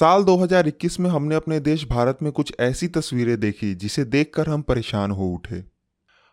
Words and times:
साल 0.00 0.22
2021 0.22 1.00
में 1.00 1.10
हमने 1.10 1.34
अपने 1.34 1.60
देश 1.60 1.88
भारत 1.88 2.18
में 2.22 2.32
कुछ 2.32 2.54
ऐसी 2.60 2.88
तस्वीरें 2.88 3.40
देखी 3.40 3.74
जिसे 3.74 4.04
देखकर 4.04 4.46
हम 4.46 4.62
परेशान 4.62 5.10
हो 5.10 5.26
उठे। 5.26 5.64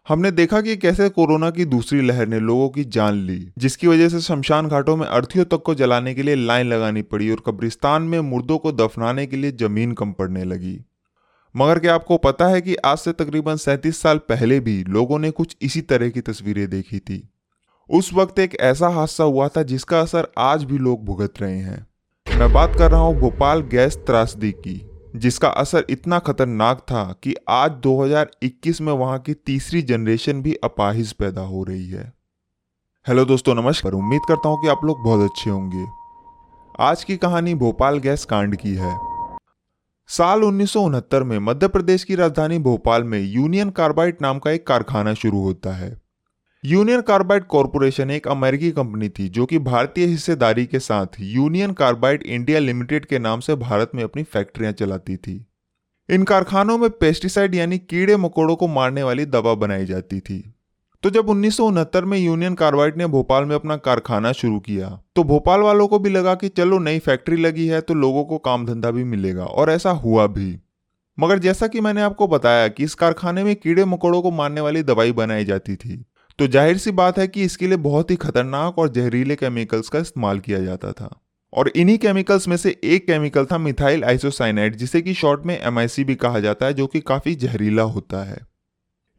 हमने 0.07 0.32
देखा 0.32 0.62
कि 0.62 0.78
कैसे 0.78 1.10
कोरोना 1.10 1.50
की 1.50 1.66
दूसरी 1.66 2.02
लहर 2.02 2.28
ने 2.28 2.39
लोगों 2.39 2.70
की 2.70 2.84
जान 2.84 3.14
ली, 3.14 3.52
जिसकी 3.57 3.88
वजह 3.88 4.09
से 4.09 4.21
शमशान 4.21 4.68
घाटों 4.68 4.96
में 4.96 5.07
अर्थियों 5.07 5.46
तक 5.46 5.64
को 5.66 5.75
जलाने 5.75 6.14
के 6.14 6.23
लिए 6.23 6.36
लाइन 6.36 6.68
लगानी 6.68 7.02
पड़ी 7.02 7.32
और 7.32 7.41
कब्रिस्तान 7.46 8.02
में 8.02 8.20
मुर्दों 8.20 8.57
को 8.57 8.71
दफनाने 8.71 9.25
के 9.25 9.36
लिए 9.36 9.52
ज़मीन 9.52 9.91
कम 9.91 10.11
पड़ने 10.11 10.43
लगी। 10.43 10.86
मगर 11.55 11.79
क्या 11.79 11.95
आपको 11.95 12.18
पता 12.18 12.47
है 12.47 12.61
कि 12.61 12.75
आज 12.75 12.97
से 12.97 13.13
तकरीबन 13.13 13.55
सैंतीस 13.55 14.02
साल 14.02 14.18
पहले 14.18 14.59
भी 14.59 14.84
लोगों 14.84 15.20
ने 15.20 15.32
कुछ 15.32 15.57
इसी 15.61 15.82
तरह 15.82 16.09
की 16.09 16.21
तस्वीरें 16.21 16.70
देखी 16.70 17.00
थी। 17.00 17.29
उस 17.89 18.13
वक्त 18.13 18.39
एक 18.39 18.55
ऐसा 18.55 18.88
हादसा 18.88 19.23
हुआ 19.23 19.47
था 19.47 19.63
जिसका 19.63 20.00
असर 20.00 20.27
आज 20.38 20.63
भी 20.63 20.77
लोग 20.77 21.05
भुगत 21.05 21.34
रहे 21.41 21.57
हैं। 21.57 21.88
मैं 22.36 22.54
बात 22.54 22.73
कर 22.75 22.91
रहा 22.91 22.99
हूँ 22.99 23.15
भोपाल 23.20 23.62
गैस 23.62 23.95
त्रासदी 23.98 24.52
की, 24.52 24.89
जिसका 25.16 25.48
असर 25.48 25.85
इतना 25.89 26.20
खतरनाक 26.20 26.80
था 26.80 27.03
कि 27.23 27.35
आज 27.49 27.71
2021 27.71 28.81
में 28.81 28.91
वहाँ 28.93 29.20
की 29.20 29.34
तीसरी 29.34 29.81
जनरेशन 29.81 30.41
भी 30.41 30.53
अपाहिज 30.53 31.13
पैदा 31.13 31.41
हो 31.41 31.63
रही 31.63 31.88
है। 31.90 32.13
हेलो 33.07 33.26
दोस्तों, 33.26 33.55
नमस्कार। 33.55 33.93
उम्मीद 33.93 34.21
करता 34.27 34.49
हूँ 34.49 34.62
कि 34.62 34.67
आप 34.67 34.81
लोग 34.85 35.03
बहुत 35.03 35.31
अच्छे 35.31 35.49
होंगे। 35.49 35.85
आज 36.79 37.03
की 37.03 37.17
कहानी 37.17 37.55
भोपाल 37.55 37.98
गैस 37.98 38.26
कांड 38.26 38.55
की 38.55 38.76
है। 38.76 38.98
साल 40.07 40.43
उन्नीस 40.43 40.71
सौ 40.71 40.81
उनहत्तर 40.81 41.23
में 41.23 41.40
मध्य 41.40 41.67
प्रदेश 41.67 42.04
की 42.04 42.15
राजधानी 42.15 42.59
भोपाल 42.59 43.04
में 43.04 43.20
यूनियन 43.20 43.70
कार्बाइड 43.70 44.17
नाम 44.21 44.40
का 44.40 44.52
एक 44.52 44.67
कारखाना 44.67 45.13
शुरू 45.13 45.41
होता 45.41 45.76
है। 45.76 46.05
यूनियन 46.66 47.02
कार्बाइड 47.02 47.44
कॉरपोरेशन 47.44 48.12
एक 48.12 48.28
अमेरिकी 48.28 48.70
कंपनी 48.72 49.08
थी 49.10 49.28
जो 49.30 49.46
कि 49.46 49.58
भारतीय 49.60 50.05
हिस्सेदारी 50.05 50.66
के 50.66 50.80
साथ 50.80 51.20
यूनियन 51.20 51.72
कार्बाइड 51.74 52.24
इंडिया 52.24 52.60
लिमिटेड 52.60 53.05
के 53.05 53.20
नाम 53.20 53.40
से 53.40 53.55
भारत 53.55 53.91
में 53.96 54.04
अपनी 54.04 54.24
फैक्ट्रियाँ 54.24 54.72
चलाती 54.72 55.18
थी। 55.18 55.34
इन 56.10 56.24
कारखानों 56.24 56.77
में 56.77 56.90
पेस्टिसाइड 56.91 57.55
यानी 57.55 57.77
कीड़े 57.80 58.16
मकोड़ों 58.18 58.55
को 58.55 58.68
मारने 58.70 59.04
वाली 59.04 59.26
दवा 59.27 59.54
बनाई 59.55 59.85
जाती 59.85 60.20
थी। 60.20 60.40
तो 61.04 61.10
जब 61.10 61.30
उन्नीस 61.30 61.57
सौ 61.57 61.66
उनहत्तर 61.66 62.05
में 62.05 62.18
यूनियन 62.18 62.55
कार्बाइड 62.55 62.98
ने 62.98 63.07
भोपाल 63.07 63.46
में 63.46 63.55
अपना 63.55 63.77
कारखाना 63.79 64.31
शुरू 64.31 64.59
किया 64.59 64.90
तो 65.16 65.24
भोपाल 65.25 65.62
वालों 65.62 65.88
को 65.88 66.00
भी 66.00 66.09
लगा 66.09 66.35
कि 66.35 66.50
चलो 66.52 66.79
नई 66.79 67.00
फैक्ट्री 67.02 67.38
लगी 67.38 67.68
है 67.68 67.81
तो 67.81 67.94
लोगों 67.96 68.24
को 68.24 68.38
काम 68.40 68.66
धंधा 68.66 68.91
भी 68.91 69.03
मिलेगा, 69.03 69.46
और 69.46 69.72
ऐसा 69.72 69.91
हुआ 69.91 70.28
भी। 70.29 70.57
मगर 71.18 71.40
जैसा 71.40 71.68
कि 71.68 71.81
मैंने 71.81 72.02
आपको 72.02 72.28
बताया 72.28 72.68
कि 72.68 72.84
इस 72.84 72.96
कारखाने 72.96 73.44
में 73.44 73.56
कीड़े 73.56 73.85
मकोड़ों 73.85 74.22
को 74.22 74.31
मारने 74.34 74.62
वाली 74.62 74.84
दवाई 74.84 75.12
बनाई 75.13 75.46
जाती 75.46 75.75
थी 75.75 76.03
तो 76.40 76.47
ज़ाहिर 76.47 76.78
सी 76.78 76.91
बात 76.91 77.19
है 77.19 77.28
कि 77.28 77.44
इसके 77.44 77.68
लिए 77.68 77.78
बहुत 77.78 78.12
ही 78.12 78.16
खतरनाक 78.16 78.80
और 78.80 78.90
जहरीले 78.90 79.36
केमिकल्स 79.36 79.90
का 79.90 80.00
इस्तेमाल 80.00 80.40
किया 80.40 80.59
जाता 80.59 80.91
था। 80.91 81.09
और 81.53 81.68
इन्हीं 81.68 81.97
केमिकल्स 81.97 82.47
में 82.47 82.58
से 82.58 82.75
एक 82.84 83.06
केमिकल 83.08 83.46
था 83.46 83.58
मिथाइल 83.58 84.03
आइसोसाइनाइड, 84.03 84.75
जिसे 84.75 85.02
कि 85.02 85.13
शॉर्ट 85.13 85.46
में 85.46 85.59
एमआईसी 85.59 86.03
भी 86.03 86.16
कहा 86.16 86.40
जाता 86.40 86.66
है, 86.66 86.74
जो 86.74 86.88
कि 86.88 87.00
काफ़ी 87.00 87.36
जहरीला 87.36 87.84
होता 87.84 88.24
है। 88.24 88.38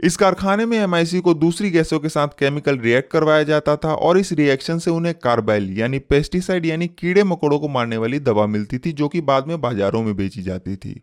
इस 0.01 0.17
कारखाने 0.17 0.67
में 0.67 0.79
एमआईसी 0.79 1.21
को 1.21 1.35
दूसरी 1.35 1.71
गैसों 1.71 2.01
के 2.01 2.09
साथ 2.09 2.29
केमिकल 2.39 2.79
रिएक्ट 2.79 3.11
करवाया 3.11 3.43
जाता 3.43 3.77
था 3.77 3.95
और 3.95 4.19
इस 4.19 4.33
रिएक्शन 4.33 4.79
से 4.79 4.91
उन्हें 4.91 5.15
कार्बाइल, 5.15 5.79
यानी 5.79 5.99
पेस्टिसाइड, 5.99 6.67
यानी 6.67 6.87
कीड़े 6.89 7.25
मकोड़ों 7.25 7.59
को 7.59 7.69
मारने 7.69 7.97
वाली 7.97 8.19
दवा 8.19 8.47
मिलती 8.47 8.79
थी, 8.79 8.93
जो 8.93 9.09
कि 9.09 9.21
बाद 9.21 9.47
में 9.47 9.61
बाजारों 9.61 10.03
में 10.03 10.17
बेची 10.17 10.43
जाती 10.43 10.77
थी। 10.77 11.03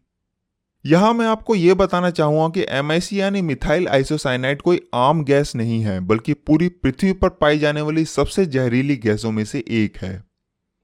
यहाँ 0.85 1.13
मैं 1.13 1.25
आपको 1.25 1.55
यह 1.55 1.73
बताना 1.73 2.09
चाहूँगा 2.09 2.47
कि 2.49 2.65
एम 2.69 2.91
यानी 3.13 3.41
मिथाइल 3.41 3.87
आइसोसाइनाइड 3.87 4.61
कोई 4.61 4.79
आम 4.93 5.23
गैस 5.23 5.55
नहीं 5.55 5.79
है, 5.81 5.99
बल्कि 5.99 6.33
पूरी 6.33 6.67
पृथ्वी 6.69 7.11
पर 7.13 7.29
पाई 7.31 7.59
जाने 7.59 7.81
वाली 7.81 8.03
सबसे 8.05 8.45
जहरीली 8.45 8.95
गैसों 8.95 9.31
में 9.31 9.43
से 9.45 9.63
एक 9.71 9.97
है। 9.97 10.23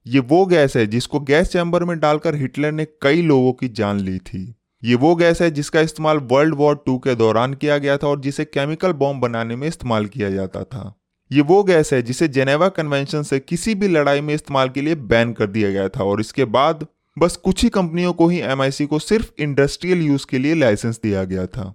ये 0.06 0.20
वो 0.20 0.46
गैस 0.46 0.76
है 0.78 0.86
जिसको 0.88 1.20
गैस 1.20 1.52
चैम्बर 1.52 1.84
में 1.84 2.00
डालकर 2.00 2.36
हिटलर 2.36 2.72
ने 2.72 2.86
कई 3.02 3.22
लोगों 3.22 3.52
की 3.54 3.68
जान 3.70 4.00
ली 4.00 4.18
थी। 4.20 4.44
ये 4.84 4.96
वो 4.96 5.14
गैस 5.16 5.42
है 5.42 5.50
जिसका 5.52 5.82
इस्तेमाल 5.82 6.18
वर्ल्ड 6.32 6.56
वॉर 6.56 6.82
टू 6.86 6.98
के 6.98 7.16
दौरान 7.16 7.54
किया 7.54 7.78
गया 7.78 7.98
था 7.98 8.08
और 8.08 8.22
जिसे 8.22 8.46
केमिकल 8.46 8.94
बॉम्ब 8.94 9.22
बनाने 9.22 9.56
में 9.56 9.68
इस्तेमाल 9.68 10.06
किया 10.06 10.30
जाता 10.30 10.64
था। 10.64 10.94
ये 11.32 11.42
वो 11.42 11.62
गैस 11.64 11.94
है 11.94 12.02
जिसे 12.02 12.28
जेनेवा 12.28 12.70
कन्वेंशन 12.70 13.24
से 13.24 13.40
किसी 13.40 13.76
भी 13.76 13.88
लड़ाई 13.88 14.22
में 14.22 14.34
इस्तेमाल 14.34 14.70
के 14.70 14.82
लिए 14.82 14.96
बैन 14.96 15.34
कर 15.34 15.48
दिया 15.48 15.72
गया 15.72 15.90
था 15.90 16.04
और 16.04 16.22
इसके 16.22 16.46
बाद 16.48 16.88
बस 17.20 17.36
कुछ 17.36 17.64
ही 17.64 17.70
कंपनियों 17.70 18.14
को 18.14 18.28
ही 18.28 18.40
एमआईसी 18.40 18.86
को 18.86 19.00
सिर्फ़ 19.00 19.32
इंडस्ट्रियल 19.40 20.02
यूज़ 20.02 20.26
के 20.30 20.38
लिए 20.38 20.56
लाइसेंस 20.56 21.00
दिया 21.04 21.24
गया 21.24 21.46
था। 21.48 21.74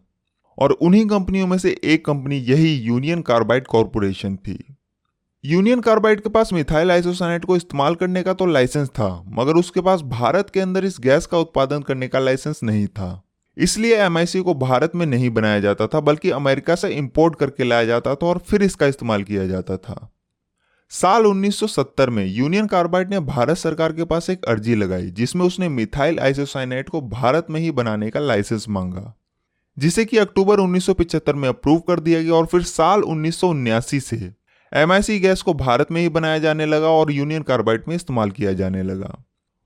और 0.59 0.71
उन्हीं 0.73 1.07
कंपनियों 1.07 1.47
में 1.47 1.59
से 1.59 1.81
एक 1.85 2.05
कंपनी 2.05 2.37
यही 2.37 2.75
यूनियन 2.75 3.23
कार्बाइड 3.23 3.67
कॉरपोरेशन 3.67 4.37
थी। 4.37 4.77
यूनियन 5.45 5.81
कार्बाइड 5.81 6.21
के 6.21 6.29
पास 6.29 6.53
मिथाइल 6.53 6.91
आइसोसाइनेट 6.91 7.45
को 7.45 7.57
इस्तेमाल 7.57 7.95
करने 7.95 8.23
का 8.23 8.33
तो 8.33 8.47
लाइसेंस 8.47 8.89
था, 8.89 9.25
मगर 9.29 9.53
उसके 9.53 9.81
पास 9.81 10.01
भारत 10.01 10.51
के 10.51 10.61
अंदर 10.61 10.85
इस 10.85 10.97
गैस 11.01 11.27
का 11.27 11.39
उत्पादन 11.39 11.83
करने 11.83 12.09
का 12.09 12.19
लाइसेंस 12.19 12.61
नहीं 12.63 12.87
था। 12.87 13.23
इसलिए 13.59 13.97
एमआईसी 13.97 14.41
को 14.41 14.55
भारत 14.55 14.93
में 14.95 15.07
नहीं 15.07 15.31
बनाया 15.31 15.61
जाता 15.61 15.87
था, 15.87 16.01
बल्कि 16.01 16.31
अमेरिका 16.31 16.75
से 16.75 16.89
इंपोर्ट 16.89 17.39
करके 17.39 17.65
लाया 17.65 17.85
जाता 17.85 18.15
था 18.15 18.27
और 18.27 18.39
फिर 18.39 18.63
इसका 18.63 18.87
इस्तेमाल 18.87 19.23
किया 19.23 19.47
जाता 19.47 19.77
था। 19.77 20.14
साल 20.93 21.25
1970 21.25 22.09
में 22.09 22.25
यूनियन 22.27 22.67
कार्बाइड 22.67 23.11
ने 23.11 23.21
भारत 23.21 23.57
सरकार 23.57 23.93
के 23.93 24.05
पास 24.05 24.29
एक 24.31 24.45
अर्जी 24.45 24.75
लगाई, 24.75 25.07
जिसमें 25.07 25.45
उसने 25.47 25.69
मिथाइल 25.69 26.19
आइसोसाइनेट 26.19 26.89
को 26.89 27.01
भारत 27.01 27.47
में 27.51 27.61
ही 27.61 27.71
बनाने 27.71 28.11
का 28.11 28.21
लाइसेंस 28.21 28.67
मांगा, 28.69 29.15
जिसे 29.77 30.05
कि 30.05 30.19
अक्टूबर 30.19 30.61
1975 30.61 31.35
में 31.35 31.49
अप्रूव 31.49 31.79
कर 31.79 32.01
दिया 32.01 32.23
गया 32.23 32.35
और 32.35 32.47
फिर 32.47 32.63
साल 32.63 33.03
उन्नीस 33.03 33.41
से 34.05 34.17
एम 34.73 34.93
गैस 35.21 35.43
को 35.43 35.55
भारत 35.55 35.93
में 35.93 36.01
ही 36.03 36.09
बनाया 36.09 36.39
जाने 36.39 36.67
लगा 36.67 36.89
और 36.89 37.13
यूनियन 37.13 37.43
कार्बाइड 37.43 37.83
में 37.89 37.95
इस्तेमाल 37.97 38.31
किया 38.31 38.53
जाने 38.53 38.83
लगा। 38.83 39.15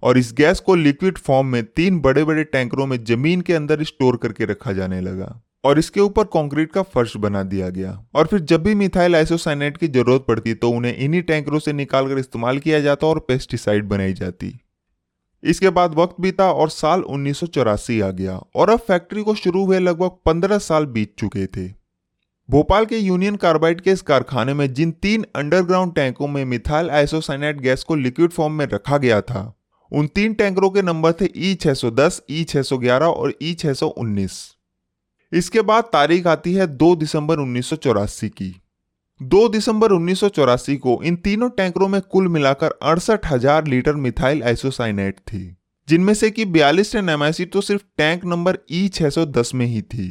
और 0.02 0.18
इस 0.18 0.32
गैस 0.32 0.60
को 0.60 0.74
लिक्विड 0.74 1.18
फॉर्म 1.18 1.46
में 1.46 1.62
तीन 1.66 2.00
बड़े 2.00 2.24
बड़े 2.24 2.44
टैंकरों 2.44 2.86
में 2.86 3.04
ज़मीन 3.04 3.40
के 3.40 3.54
अंदर 3.54 3.82
स्टोर 3.84 4.16
करके 4.16 4.44
रखा 4.44 4.72
जाने 4.72 5.00
लगा। 5.00 5.40
और 5.68 5.78
इसके 5.78 6.00
ऊपर 6.00 6.24
कंक्रीट 6.24 6.72
का 6.72 6.82
फर्श 6.82 7.16
बना 7.16 7.42
दिया 7.42 7.68
गया। 7.68 7.90
और 8.14 8.26
फिर 8.26 8.40
जब 8.40 8.62
भी 8.62 8.74
मिथाइल 8.74 9.16
आइसोसाइनेट 9.16 9.76
की 9.76 9.88
ज़रूरत 9.88 10.24
पड़ती 10.28 10.54
तो 10.54 10.70
उन्हें 10.70 10.96
इन्हीं 10.96 11.22
टैंकरों 11.22 11.58
से 11.58 11.72
निकालकर 11.72 12.18
इस्तेमाल 12.18 12.58
किया 12.58 12.80
जाता 12.80 13.06
और 13.06 13.18
पेस्टिसाइड 13.18 13.88
बनाई 13.88 14.12
जाती। 14.12 14.60
इसके 15.42 15.70
बाद 15.70 15.94
वक्त 15.94 16.14
बीता 16.20 16.52
और 16.52 16.70
साल 16.70 17.02
उन्नीस 17.02 17.42
आ 18.02 18.10
गया 18.10 18.36
और 18.56 18.70
अब 18.70 18.78
फैक्ट्री 18.78 19.22
को 19.22 19.34
शुरू 19.34 19.64
हुए 19.64 19.78
लगभग 19.78 20.16
पंद्रह 20.24 20.58
साल 20.58 20.86
बीत 20.86 21.14
चुके 21.18 21.46
थे। 21.46 21.68
भोपाल 22.50 22.84
के 22.84 22.98
यूनियन 22.98 23.36
कार्बाइड 23.36 23.80
के 23.80 23.92
इस 23.92 24.02
कारखाने 24.02 24.54
में 24.54 24.72
जिन 24.74 24.90
तीन 24.90 25.26
अंडरग्राउंड 25.36 25.94
टैंकों 25.94 26.28
में 26.28 26.44
मिथाइल 26.44 26.90
आइसोसाइनाइड 26.90 27.60
गैस 27.60 27.82
को 27.82 27.94
लिक्विड 27.94 28.30
फॉर्म 28.30 28.52
में 28.52 28.66
रखा 28.66 28.98
गया 28.98 29.20
था 29.20 29.52
उन 29.92 30.06
तीन 30.06 30.34
टैंकरों 30.34 30.70
के 30.70 30.82
नंबर 30.82 31.12
थे 31.12 31.24
ई 31.36 31.54
e 31.54 31.58
610, 31.66 32.20
ई 32.30 32.44
e 32.44 32.48
611 32.48 33.02
और 33.02 33.34
ई 33.42 33.54
e 33.54 33.58
619। 33.58 34.57
इसके 35.33 35.61
बाद 35.62 35.84
तारीख 35.84 36.27
आती 36.27 36.53
है 36.55 36.66
2 36.78 36.94
दिसंबर 36.97 37.39
उन्नीस 37.39 37.66
सौ 37.66 37.77
चौरासी 37.77 38.28
की। 38.31 38.55
2 39.21 39.49
दिसंबर 39.49 39.93
उन्नीस 39.93 40.21
सौ 40.21 40.28
चौरासी 40.31 40.77
को 40.77 41.00
इन 41.05 41.16
तीनों 41.19 41.49
टैंकरों 41.50 41.89
में 41.89 42.00
कुल 42.03 42.28
मिलाकर 42.28 42.75
अड़सठ 42.83 43.27
हज़ार 43.27 43.66
लीटर 43.66 43.94
मिथाइल 43.97 44.43
आइसोसाइनेट 44.43 45.19
थी, 45.21 45.56
जिनमें 45.89 46.15
से 46.15 46.31
कि 46.31 46.44
बयालीस 46.47 46.93
टन 46.93 47.09
एमआईसी 47.09 47.44
तो 47.47 47.61
सिर्फ़ 47.61 47.83
टैंक 47.99 48.25
नंबर 48.25 48.59
ई 48.72 48.89
610 48.91 49.55
में 49.55 49.66
ही 49.66 49.83
थी। 49.84 50.09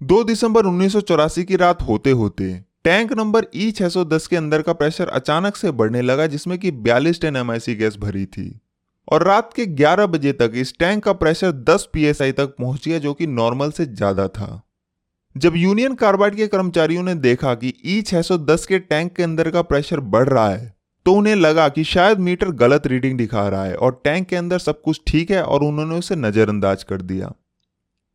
2 0.00 0.22
दिसंबर 0.24 0.66
उन्नीस 0.66 0.92
सौ 0.92 1.00
चौरासी 1.02 1.44
की 1.44 1.56
रात 1.56 1.82
होते 1.82 2.10
होते 2.12 2.54
टैंक 2.84 3.12
नंबर 3.12 3.46
ई 3.56 3.70
610 3.72 4.26
के 4.26 4.36
अंदर 4.36 4.62
का 4.62 4.72
प्रेशर 4.72 5.08
अचानक 5.10 5.56
से 5.56 5.70
बढ़ने 5.72 6.02
लगा, 6.02 6.26
जिसमें 6.26 6.58
कि 6.58 6.70
42 6.72 7.20
टन 7.22 7.36
एमआईसी 7.36 7.74
गैस 7.74 7.96
भरी 7.96 8.24
थी। 8.26 8.48
और 9.08 9.22
रात 9.22 9.52
के 9.52 9.66
11 9.76 10.06
बजे 10.06 10.32
तक 10.34 10.52
इस 10.56 10.72
टैंक 10.78 11.02
का 11.04 11.12
प्रेशर 11.14 11.52
10 11.64 11.88
पीएसआई 11.92 12.32
तक 12.32 12.54
पहुँच 12.58 12.88
गया, 12.88 12.98
जो 12.98 13.14
कि 13.14 13.26
नॉर्मल 13.26 13.70
से 13.70 13.86
ज़्यादा 13.86 14.28
था। 14.28 14.62
जब 15.36 15.56
यूनियन 15.56 15.94
कार्बाइड 15.94 16.34
के 16.36 16.46
कर्मचारियों 16.46 17.02
ने 17.02 17.14
देखा 17.16 17.54
कि 17.54 17.72
ई 17.86 18.00
610 18.02 18.66
के 18.66 18.78
टैंक 18.80 19.14
के 19.16 19.22
अंदर 19.22 19.50
का 19.50 19.62
प्रेशर 19.64 20.00
बढ़ 20.08 20.28
रहा 20.28 20.48
है 20.48 20.76
तो 21.06 21.12
उन्हें 21.14 21.34
लगा 21.34 21.68
कि 21.68 21.82
शायद 21.84 22.18
मीटर 22.20 22.50
गलत 22.52 22.86
रीडिंग 22.86 23.16
दिखा 23.18 23.46
रहा 23.48 23.64
है 23.64 23.74
और 23.76 24.00
टैंक 24.04 24.26
के 24.28 24.36
अंदर 24.36 24.58
सब 24.58 24.80
कुछ 24.82 25.00
ठीक 25.06 25.30
है 25.30 25.42
और 25.42 25.62
उन्होंने 25.62 25.94
उसे 25.94 26.16
नजरअंदाज 26.16 26.82
कर 26.82 27.02
दिया। 27.02 27.32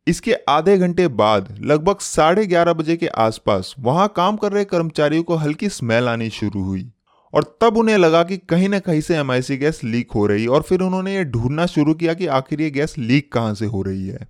इसके 0.06 0.34
आधे 0.48 0.76
घंटे 0.78 1.06
बाद, 1.10 1.56
लगभग 1.60 1.98
साढ़े 2.00 2.46
ग्यारह 2.46 2.72
बजे 2.72 2.96
के 2.96 3.06
आसपास, 3.06 3.74
वहाँ 3.78 4.08
काम 4.16 4.36
कर 4.36 4.52
रहे 4.52 4.64
कर्मचारियों 4.66 5.22
को 5.22 5.36
हल्की 5.36 5.68
स्मेल 5.70 6.08
आनी 6.08 6.28
शुरू 6.30 6.62
हुई। 6.62 6.90
और 7.34 7.44
तब 7.60 7.76
उन्हें 7.76 7.96
लगा 7.98 8.22
कि 8.22 8.36
कहीं 8.48 8.68
ना 8.68 8.78
कहीं 8.78 9.00
से 9.00 9.16
एमआईसी 9.16 9.56
गैस 9.56 9.82
लीक 9.84 10.12
हो 10.12 10.26
रही 10.26 10.46
और 10.46 10.62
फिर 10.62 10.80
उन्होंने 10.80 11.14
ये 11.16 11.24
ढूंढना 11.26 11.66
शुरू 11.66 11.94
किया 11.94 12.14
कि 12.14 12.26
आखिर 12.32 12.60
ये 12.60 12.70
गैस 12.70 12.94
लीक 12.98 13.32
कहाँ 13.32 13.54
से 13.54 13.66
हो 13.66 13.82
रही 13.82 14.06
है। 14.08 14.28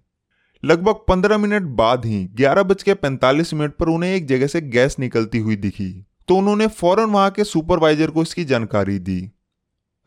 लगभग 0.63 1.05
पंद्रह 1.09 1.39
मिनट 1.39 1.63
बाद 1.77 2.05
ही 2.05 2.25
ग्यारह 2.35 2.63
बज 2.63 2.83
के 2.83 2.95
पैंतालीस 2.95 3.53
मिनट 3.55 3.73
पर 3.73 3.89
उन्हें 3.89 4.15
एक 4.15 4.27
जगह 4.27 4.47
से 4.47 4.61
गैस 4.61 4.99
निकलती 4.99 5.39
हुई 5.39 5.57
दिखी 5.57 5.91
तो 6.29 6.37
उन्होंने 6.37 6.67
फ़ौरन 6.67 7.11
वहाँ 7.11 7.31
के 7.31 7.45
सुपरवाइजर 7.45 8.11
को 8.11 8.23
इसकी 8.23 8.45
जानकारी 8.45 8.99
दी। 9.01 9.21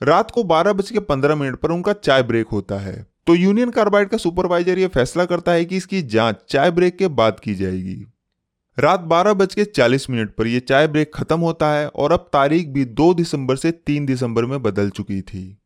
रात 0.02 0.32
को 0.32 0.44
बारह 0.46 0.74
बज 0.74 0.92
के 0.92 1.00
पंद्रह 1.02 1.36
मिनट 1.36 1.56
पर 1.56 1.72
उनका 1.72 1.94
चाय 1.94 2.24
ब्रेक 2.24 2.48
होता 2.48 2.80
है 2.80 2.96
तो 3.28 3.36
यूनियन 3.36 3.70
कार्बाइड 3.70 4.10
का 4.10 4.18
सुपरवाइजर 4.18 4.80
यह 4.80 4.88
फैसला 4.88 5.26
करता 5.26 5.52
है 5.52 5.66
कि 5.66 5.78
इसकी 5.78 6.02
जाँच 6.02 6.44
चाय 6.50 6.72
ब्रेक 6.72 6.98
के 6.98 7.08
बाद 7.08 7.40
की 7.40 7.56
जाएगी। 7.56 8.06
रात 8.78 9.00
बारह 9.02 9.34
बज 9.34 9.54
के 9.56 9.64
चालीस 9.66 10.10
मिनट 10.10 10.36
पर 10.36 10.48
यह 10.48 10.60
चाय 10.60 10.88
ब्रेक 10.88 11.14
खत्म 11.16 11.40
होता 11.40 11.72
है 11.72 11.88
और 11.88 12.12
अब 12.12 12.28
तारीख 12.34 12.68
भी 12.68 12.84
दो 12.86 13.14
दिसंबर 13.14 13.56
से 13.56 13.72
तीन 13.72 14.06
दिसंबर 14.06 14.46
में 14.46 14.62
बदल 14.64 14.90
चुकी 14.90 15.22
थी। 15.22 15.58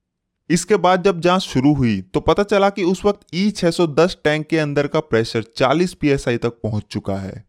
इसके 0.49 0.75
बाद 0.75 1.03
जब 1.03 1.19
जाँच 1.19 1.41
शुरू 1.41 1.73
हुई 1.73 1.99
तो 2.03 2.19
पता 2.19 2.43
चला 2.43 2.69
कि 2.69 2.83
उस 2.83 3.03
वक्त 3.05 3.25
ई 3.33 3.49
610 3.51 4.15
टैंक 4.23 4.47
के 4.47 4.57
अंदर 4.57 4.87
का 4.87 4.99
प्रेशर 4.99 5.43
40 5.57 5.93
पीएसआई 5.93 6.37
तक 6.37 6.59
पहुँच 6.63 6.83
चुका 6.91 7.15
है 7.15 7.43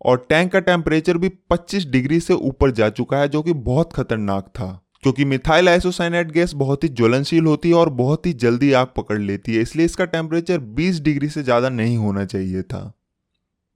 और 0.00 0.26
टैंक 0.28 0.52
का 0.52 0.60
टेम्परेचर 0.60 1.18
भी 1.18 1.30
25 1.52 1.86
डिग्री 1.86 2.20
से 2.20 2.34
ऊपर 2.34 2.70
जा 2.70 2.88
चुका 2.90 3.18
है, 3.18 3.28
जो 3.28 3.42
कि 3.42 3.52
बहुत 3.52 3.92
खतरनाक 3.92 4.48
था, 4.48 4.68
क्योंकि 5.02 5.24
मिथाइल 5.24 5.68
आइसोसाइनाइड 5.68 6.32
गैस 6.32 6.52
बहुत 6.54 6.84
ही 6.84 6.88
ज्वलनशील 6.90 7.44
होती 7.44 7.68
है 7.68 7.74
और 7.74 7.90
बहुत 7.94 8.26
ही 8.26 8.32
जल्दी 8.34 8.72
आग 8.72 8.92
पकड़ 8.96 9.18
लेती 9.18 9.54
है, 9.54 9.62
इसलिए 9.62 9.86
इसका 9.86 10.04
टेम्परेचर 10.04 10.60
20 10.76 11.00
डिग्री 11.00 11.28
से 11.28 11.42
ज़्यादा 11.42 11.68
नहीं 11.68 11.96
होना 11.96 12.24
चाहिए 12.24 12.62
था। 12.62 12.92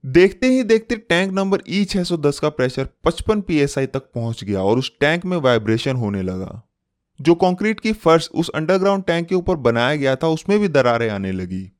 देखते 0.05 0.47
ही 0.47 0.63
देखते 0.63 0.95
टैंक 0.95 1.33
नंबर 1.33 1.57
ई 1.69 1.85
610 1.85 2.39
का 2.39 2.49
प्रेशर 2.49 2.87
55 3.05 3.41
पीएसआई 3.41 3.85
तक 3.85 3.99
पहुँच 3.99 4.43
गया 4.43 4.61
और 4.61 4.77
उस 4.77 4.91
टैंक 4.99 5.25
में 5.25 5.37
वाइब्रेशन 5.37 5.95
होने 5.95 6.21
लगा। 6.21 6.69
जो 7.21 7.35
कंक्रीट 7.35 7.79
की 7.79 7.93
फर्श 7.93 8.29
उस 8.35 8.49
अंडरग्राउंड 8.49 9.03
टैंक 9.03 9.27
के 9.27 9.35
ऊपर 9.35 9.55
बनाया 9.55 9.95
गया 9.95 10.15
था, 10.15 10.27
उसमें 10.27 10.59
भी 10.59 10.67
दरारें 10.67 11.09
आने 11.09 11.31
लगी। 11.31 11.71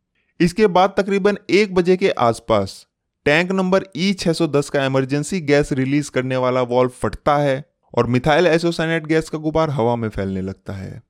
इसके 0.41 0.67
बाद 0.67 0.95
तकरीबन 0.97 1.37
एक 1.49 1.75
बजे 1.75 1.97
के 1.97 2.09
आसपास 2.09 2.87
टैंक 3.25 3.51
नंबर 3.51 3.83
ई 3.95 4.13
610 4.13 4.69
का 4.69 4.85
इमरजेंसी 4.85 5.41
गैस 5.41 5.71
रिलीज़ 5.71 6.11
करने 6.11 6.37
वाला 6.37 6.61
वॉल्व 6.61 6.89
फटता 6.89 7.37
है 7.37 7.65
और 7.97 8.07
मिथाइल 8.07 8.47
एसोसाइनेट 8.47 9.07
गैस 9.07 9.29
का 9.29 9.37
गुबार 9.37 9.69
हवा 9.69 9.95
में 9.95 10.09
फैलने 10.09 10.41
लगता 10.41 10.73
है। 10.73 11.03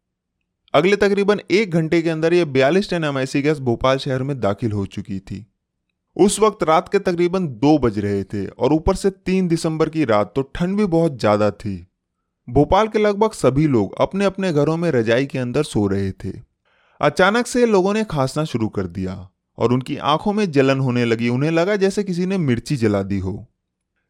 अगले 0.73 0.95
तकरीबन 0.95 1.39
एक 1.51 1.71
घंटे 1.71 2.01
के 2.01 2.09
अंदर 2.09 2.33
यह 2.33 2.45
बयालीस 2.45 2.89
टन 2.89 3.03
एमआईसी 3.03 3.41
गैस 3.41 3.59
भोपाल 3.59 3.97
शहर 3.97 4.23
में 4.23 4.39
दाखिल 4.39 4.71
हो 4.71 4.85
चुकी 4.85 5.19
थी। 5.19 5.45
उस 6.15 6.39
वक्त 6.39 6.63
रात 6.63 6.89
के 6.89 6.99
तकरीबन 6.99 7.47
दो 7.47 7.77
बज 7.77 7.97
रहे 7.99 8.23
थे 8.23 8.45
और 8.45 8.73
ऊपर 8.73 8.95
से 8.95 9.09
तीन 9.09 9.47
दिसंबर 9.47 9.89
की 9.89 10.05
रात 10.05 10.31
तो 10.35 10.41
ठंड 10.55 10.77
भी 10.77 10.85
बहुत 10.85 11.19
ज़्यादा 11.19 11.49
थी। 11.51 11.75
भोपाल 12.47 12.87
के 12.87 12.99
लगभग 12.99 13.31
सभी 13.31 13.67
लोग 13.67 13.95
अपने 14.01 14.25
अपने 14.25 14.51
घरों 14.53 14.75
में 14.77 14.89
रजाई 14.91 15.25
के 15.25 15.39
अंदर 15.39 15.63
सो 15.63 15.85
रहे 15.87 16.11
थे। 16.13 16.31
अचानक 17.01 17.47
से 17.47 17.65
लोगों 17.65 17.93
ने 17.93 18.03
खांसना 18.03 18.43
शुरू 18.43 18.67
कर 18.67 18.87
दिया 18.87 19.15
और 19.57 19.73
उनकी 19.73 19.97
आँखों 19.97 20.33
में 20.33 20.51
जलन 20.51 20.79
होने 20.79 21.05
लगी। 21.05 21.29
उन्हें 21.29 21.51
लगा 21.51 21.75
जैसे 21.75 22.03
किसी 22.03 22.25
ने 22.25 22.37
मिर्ची 22.37 22.75
जला 22.75 23.01
दी 23.03 23.19
हो। 23.19 23.45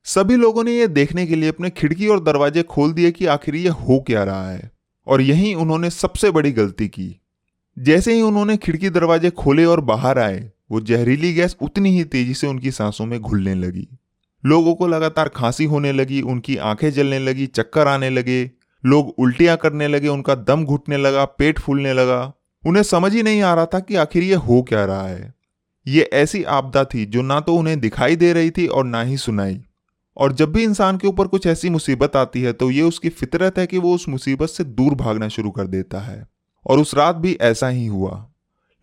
सभी 0.06 0.36
लोगों 0.36 0.64
ने 0.64 0.72
यह 0.72 0.88
देखने 0.88 1.26
के 1.28 1.36
लिए 1.36 1.50
अपने 1.50 1.70
खिड़की 1.70 2.08
और 2.08 2.24
दरवाजे 2.24 2.64
खोल 2.64 2.94
दिए 2.94 3.12
कि 3.12 3.26
आखिर 3.26 3.56
यह 3.56 3.74
हो 3.74 4.00
क्या 4.00 4.24
रहा 4.24 4.50
है 4.52 4.72
और 5.08 5.22
यही 5.22 5.54
उन्होंने 5.54 5.90
सबसे 5.90 6.32
बड़ी 6.32 6.52
गलती 6.52 6.88
की। 6.88 7.16
जैसे 7.78 8.14
ही 8.14 8.22
उन्होंने 8.22 8.58
खिड़की 8.58 8.90
दरवाजे 8.90 9.30
खोले 9.30 9.66
और 9.66 9.82
बाहर 9.82 10.20
आए 10.20 10.52
वो 10.74 10.82
जहरीली 10.82 11.34
गैस 11.34 11.56
उतनी 11.62 11.90
ही 11.90 12.04
तेज़ी 12.04 12.34
से 12.34 12.48
उनकी 12.48 12.72
सांसों 12.72 13.06
में 13.06 13.20
घुलने 13.20 13.56
लगी। 13.56 13.88
लोगों 14.46 14.76
को 14.76 14.88
लगातार 14.88 15.30
खांसी 15.30 15.66
होने 15.66 15.92
लगी, 15.92 16.22
उनकी 16.22 16.58
आँखें 16.58 16.92
जलने 16.92 17.20
लगी, 17.20 17.48
चक्कर 17.48 17.88
आने 17.88 18.10
लगे, 18.10 18.52
लोग 18.86 19.16
उल्टियाँ 19.18 19.58
करने 19.58 19.88
लगे, 19.88 20.08
उनका 20.08 20.36
दम 20.36 20.66
घुटने 20.66 20.98
लगा, 20.98 21.26
पेट 21.26 21.60
फूलने 21.60 21.94
लगा। 21.94 22.34
उन्हें 22.68 22.84
समझ 22.84 23.14
ही 23.14 23.24
नहीं 23.24 23.42
आ 23.42 23.54
रहा 23.54 23.66
था 23.66 23.80
कि 23.80 23.96
आखिर 23.96 24.24
ये 24.24 24.36
हो 24.36 24.62
क्या 24.62 24.86
रहा 24.86 25.08
है। 25.08 25.34
ये 25.88 26.10
ऐसी 26.14 26.44
आपदा 26.44 26.84
थी 26.84 27.06
जो 27.06 27.22
ना 27.22 27.40
तो 27.40 27.56
उन्हें 27.56 27.80
दिखाई 27.80 28.16
दे 28.16 28.34
रही 28.34 28.52
थी 28.52 28.68
और 28.68 28.86
ना 28.86 29.02
ही 29.02 29.18
सुनाई। 29.18 29.62
और 30.18 30.34
जब 30.34 30.52
भी 30.52 30.64
इंसान 30.64 30.98
के 30.98 31.08
ऊपर 31.08 31.28
कुछ 31.28 31.48
ऐसी 31.48 31.70
मुसीबत 31.70 32.16
आती 32.16 32.42
है 32.42 32.54
तो 32.54 32.72
ये 32.72 32.82
उसकी 32.82 33.10
फितरत 33.10 33.58
है 33.58 33.68
कि 33.68 33.78
वो 33.78 33.96
उस 33.96 34.10
मुसीबत 34.10 34.50
से 34.50 34.64
दूर 34.64 34.96
भागना 34.96 35.28
शुरू 35.28 35.52
कर 35.52 35.68
देता 35.68 36.00
है। 36.00 36.28
और 36.68 36.80
उस 36.80 36.96
रात 36.96 37.16
भी 37.16 37.38
ऐसा 37.42 37.68
ही 37.68 37.88
हुआ। 37.88 38.33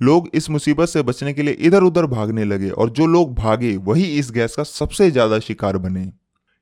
लोग 0.01 0.29
इस 0.35 0.49
मुसीबत 0.51 0.89
से 0.89 1.03
बचने 1.03 1.33
के 1.33 1.43
लिए 1.43 1.55
इधर 1.61 1.83
उधर 1.83 2.07
भागने 2.09 2.45
लगे 2.45 2.71
और 2.71 2.91
जो 2.91 3.07
लोग 3.09 3.35
भागे, 3.35 3.77
वही 3.79 4.05
इस 4.19 4.31
गैस 4.31 4.55
का 4.57 4.63
सबसे 4.65 5.11
ज़्यादा 5.11 5.39
शिकार 5.41 5.79
बने। 5.79 6.05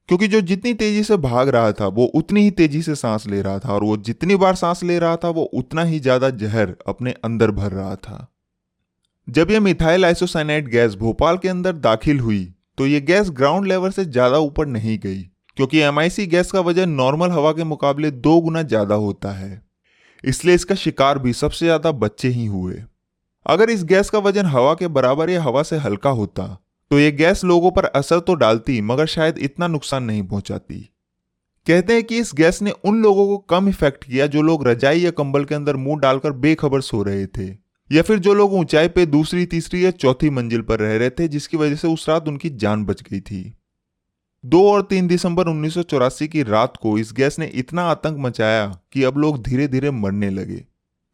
क्योंकि 0.08 0.29
जो 0.29 0.40
जितनी 0.43 0.73
तेज़ी 0.75 1.02
से 1.05 1.17
भाग 1.19 1.49
रहा 1.49 1.73
था, 1.73 1.87
वो 1.88 2.05
उतनी 2.06 2.43
ही 2.43 2.50
तेज़ी 2.52 2.82
से 2.82 2.94
सांस 2.96 3.26
ले 3.26 3.40
रहा 3.43 3.58
था 3.58 3.73
और 3.75 3.85
वो 3.85 3.96
जितनी 3.99 4.37
बार 4.37 4.55
सांस 4.56 4.82
ले 4.85 4.99
रहा 4.99 5.17
था, 5.17 5.29
वो 5.31 5.43
उतना 5.44 5.82
ही 5.85 6.00
ज़्यादा 6.00 6.31
जहर 6.32 6.75
अपने 6.88 7.14
अंदर 7.25 7.50
भर 7.52 7.73
रहा 7.73 7.94
था। 7.96 8.29
जब 9.29 9.50
यह 9.50 9.61
मिथाइल 9.61 10.05
आइसोसाइनाइड 10.05 10.69
गैस 10.70 10.94
भोपाल 10.96 11.38
के 11.38 11.49
अंदर 11.49 11.73
दाखिल 11.79 12.20
हुई 12.20 12.44
तो 12.79 12.87
ये 12.87 13.00
गैस 13.02 13.31
ग्राउंड 13.31 13.67
लेवल 13.67 13.90
से 13.90 14.05
ज़्यादा 14.05 14.38
ऊपर 14.40 14.67
नहीं 14.69 14.99
गई, 14.99 15.23
क्योंकि 15.56 15.79
एमआईसी 15.81 16.26
गैस 16.26 16.52
का 16.52 16.61
वज़न 16.62 16.90
नॉर्मल 16.90 17.31
हवा 17.31 17.52
के 17.52 17.64
मुकाबले 17.67 18.11
दो 18.11 18.40
गुना 18.40 18.62
ज़्यादा 18.64 18.94
होता 18.96 19.32
है। 19.32 19.62
इसलिए 20.25 20.55
इसका 20.55 20.75
शिकार 20.76 21.19
भी 21.19 21.32
सबसे 21.35 21.67
ज़्यादा 21.67 21.93
बच्चे 21.94 22.29
ही 22.29 22.46
हुए। 22.46 22.82
अगर 23.48 23.70
इस 23.70 23.84
गैस 23.84 24.10
का 24.10 24.18
वज़न 24.18 24.46
हवा 24.46 24.72
के 24.74 24.88
बराबर 24.88 25.30
या 25.30 25.42
हवा 25.42 25.62
से 25.62 25.76
हल्का 25.78 26.10
होता 26.10 26.44
तो 26.90 26.98
ये 27.00 27.10
गैस 27.12 27.44
लोगों 27.44 27.70
पर 27.70 27.84
असर 27.84 28.20
तो 28.20 28.34
डालती, 28.34 28.80
मगर 28.80 29.06
शायद 29.06 29.38
इतना 29.38 29.66
नुकसान 29.66 30.04
नहीं 30.04 30.22
पहुंचाती। 30.22 30.78
कहते 31.66 31.92
हैं 31.92 32.04
कि 32.04 32.18
इस 32.18 32.30
गैस 32.34 32.60
ने 32.62 32.70
उन 32.84 33.02
लोगों 33.02 33.26
को 33.26 33.36
कम 33.50 33.68
इफ़ेक्ट 33.68 34.04
किया 34.04 34.26
जो 34.26 34.42
लोग 34.42 34.66
रजाई 34.68 35.00
या 35.00 35.10
कंबल 35.10 35.44
के 35.44 35.54
अंदर 35.54 35.76
मुँह 35.76 35.98
डालकर 36.00 36.32
बेखबर 36.34 36.80
सो 36.80 37.02
रहे 37.02 37.26
थे, 37.28 37.48
या 37.90 38.02
फिर 38.02 38.18
जो 38.18 38.34
लोग 38.34 38.54
ऊंचाई 38.54 38.88
पे 38.88 39.06
दूसरी, 39.06 39.44
तीसरी 39.46 39.84
या 39.84 39.90
चौथी 39.90 40.30
मंजिल 40.30 40.62
पर 40.62 40.80
रह 40.80 40.96
रहे 40.96 41.10
थे, 41.10 41.28
जिसकी 41.28 41.56
वजह 41.56 41.74
से 41.74 41.88
उस 41.88 42.08
रात 42.08 42.28
उनकी 42.28 42.50
जान 42.56 42.84
बच 42.84 43.02
गई 43.02 43.20
थी। 43.20 43.42
दो 44.44 44.68
और 44.70 44.82
तीन 44.82 45.06
दिसंबर 45.06 45.48
उन्नीस 45.48 45.74
सौ 45.74 45.82
चौरासी 45.82 46.28
की 46.28 46.42
रात 46.44 46.76
को 46.76 46.96
इस 46.98 47.12
गैस 47.12 47.38
ने 47.38 47.46
इतना 47.54 47.84
आतंक 47.86 48.18
मचाया 48.18 48.66
कि 48.92 49.02
अब 49.02 49.18
लोग 49.18 49.42
धीरे 49.42 49.68
धीरे 49.68 49.90
मरने 49.90 50.30
लगे। 50.30 50.64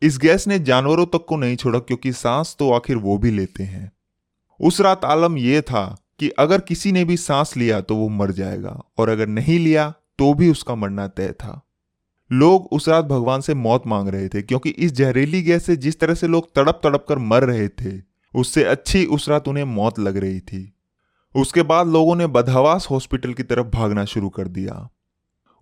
इस 0.03 0.19
गैस 0.19 0.47
ने 0.49 0.59
जानवरों 0.59 1.07
तक 1.07 1.25
को 1.29 1.37
नहीं 1.37 1.57
छोड़ा 1.57 1.79
क्योंकि 1.79 2.13
सांस 2.13 2.57
तो 2.59 2.71
आखिर 2.73 2.97
वो 2.97 3.19
भी 3.19 3.31
लेते 3.31 3.65
हैं। 3.65 3.91
उस 4.61 4.81
रात 4.81 5.05
आलम 5.05 5.37
यह 5.39 5.61
था 5.61 5.85
कि 6.19 6.29
अगर 6.29 6.61
किसी 6.61 6.93
ने 6.93 7.05
भी 7.05 7.17
सांस 7.17 7.57
लिया 7.57 7.81
तो 7.81 7.97
वो 7.97 8.09
मर 8.09 8.31
जाएगा 8.31 8.81
और 8.99 9.09
अगर 9.09 9.27
नहीं 9.27 9.59
लिया 9.59 9.89
तो 10.19 10.33
भी 10.35 10.51
उसका 10.51 10.75
मरना 10.75 11.07
तय 11.09 11.33
था। 11.33 11.61
लोग 12.31 12.69
उस 12.73 12.89
रात 12.89 13.05
भगवान 13.05 13.41
से 13.41 13.55
मौत 13.55 13.87
मांग 13.87 14.09
रहे 14.09 14.29
थे 14.29 14.43
क्योंकि 14.43 14.71
इस 14.71 14.93
जहरीली 14.93 15.43
गैस 15.43 15.67
से 15.67 15.77
जिस 15.77 16.01
तरह 16.01 16.15
से 16.15 16.27
लोग 16.27 16.55
तड़प 16.55 16.81
तड़प 16.85 17.07
कर 17.09 17.19
मर 17.19 17.45
रहे 17.45 17.69
थे, 17.69 18.01
उससे 18.35 18.65
अच्छी 18.65 19.05
उस 19.07 19.29
रात 19.29 19.49
उन्हें 19.49 19.65
मौत 19.65 19.99
लग 19.99 20.17
रही 20.17 20.41
थी। 20.41 20.71
उसके 21.35 21.63
बाद 21.63 21.87
लोगों 21.87 22.17
ने 22.17 22.27
बदहवास 22.27 22.87
हॉस्पिटल 22.91 23.33
की 23.33 23.43
तरफ़ 23.43 23.67
भागना 23.67 24.05
शुरू 24.05 24.29
कर 24.29 24.49
दिया। 24.49 24.89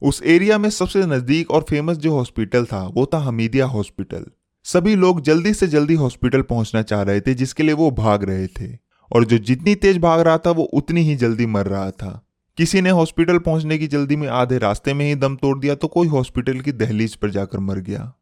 उस 0.02 0.22
एरिया 0.22 0.56
में 0.58 0.68
सबसे 0.70 1.04
नज़दीक 1.06 1.50
और 1.50 1.62
फ़ेमस 1.62 1.96
जो 1.96 2.12
हॉस्पिटल 2.12 2.64
था, 2.64 2.82
वो 2.86 3.06
था 3.06 3.18
हमीदिया 3.18 3.66
हॉस्पिटल 3.66 4.24
सभी 4.66 4.94
लोग 4.96 5.20
जल्दी 5.20 5.52
से 5.54 5.66
जल्दी 5.66 5.94
हॉस्पिटल 5.94 6.42
पहुँचना 6.42 6.82
चाह 6.82 7.02
रहे 7.02 7.20
थे, 7.20 7.34
जिसके 7.34 7.62
लिए 7.62 7.72
वो 7.72 7.90
भाग 7.90 8.24
रहे 8.24 8.46
थे। 8.46 8.76
और 9.10 9.24
जो 9.24 9.38
जितनी 9.38 9.74
तेज 9.74 9.98
भाग 9.98 10.20
रहा 10.20 10.38
था, 10.38 10.50
वो 10.50 10.64
उतनी 10.64 11.00
ही 11.00 11.16
जल्दी 11.16 11.46
मर 11.46 11.66
रहा 11.66 11.90
था। 11.90 12.26
किसी 12.58 12.80
ने 12.80 12.90
हॉस्पिटल 12.90 13.38
पहुँचने 13.38 13.78
की 13.78 13.86
जल्दी 13.86 14.16
में 14.16 14.28
आधे 14.28 14.58
रास्ते 14.58 14.94
में 14.94 15.06
ही 15.06 15.14
दम 15.14 15.36
तोड़ 15.36 15.58
दिया 15.58 15.74
तो 15.74 15.88
कोई 15.88 16.08
हॉस्पिटल 16.08 16.60
की 16.60 16.72
दहलीज 16.72 17.14
पर 17.14 17.30
जाकर 17.30 17.58
मर 17.58 17.78
गया। 17.78 18.12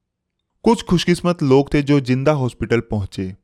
कुछ 0.64 0.82
खुशकिस्मत 0.82 1.42
लोग 1.42 1.74
थे 1.74 1.82
जो 1.82 2.00
ज़िंदा 2.00 2.32
हॉस्पिटल 2.32 2.80
पहुँचे। 2.80 3.34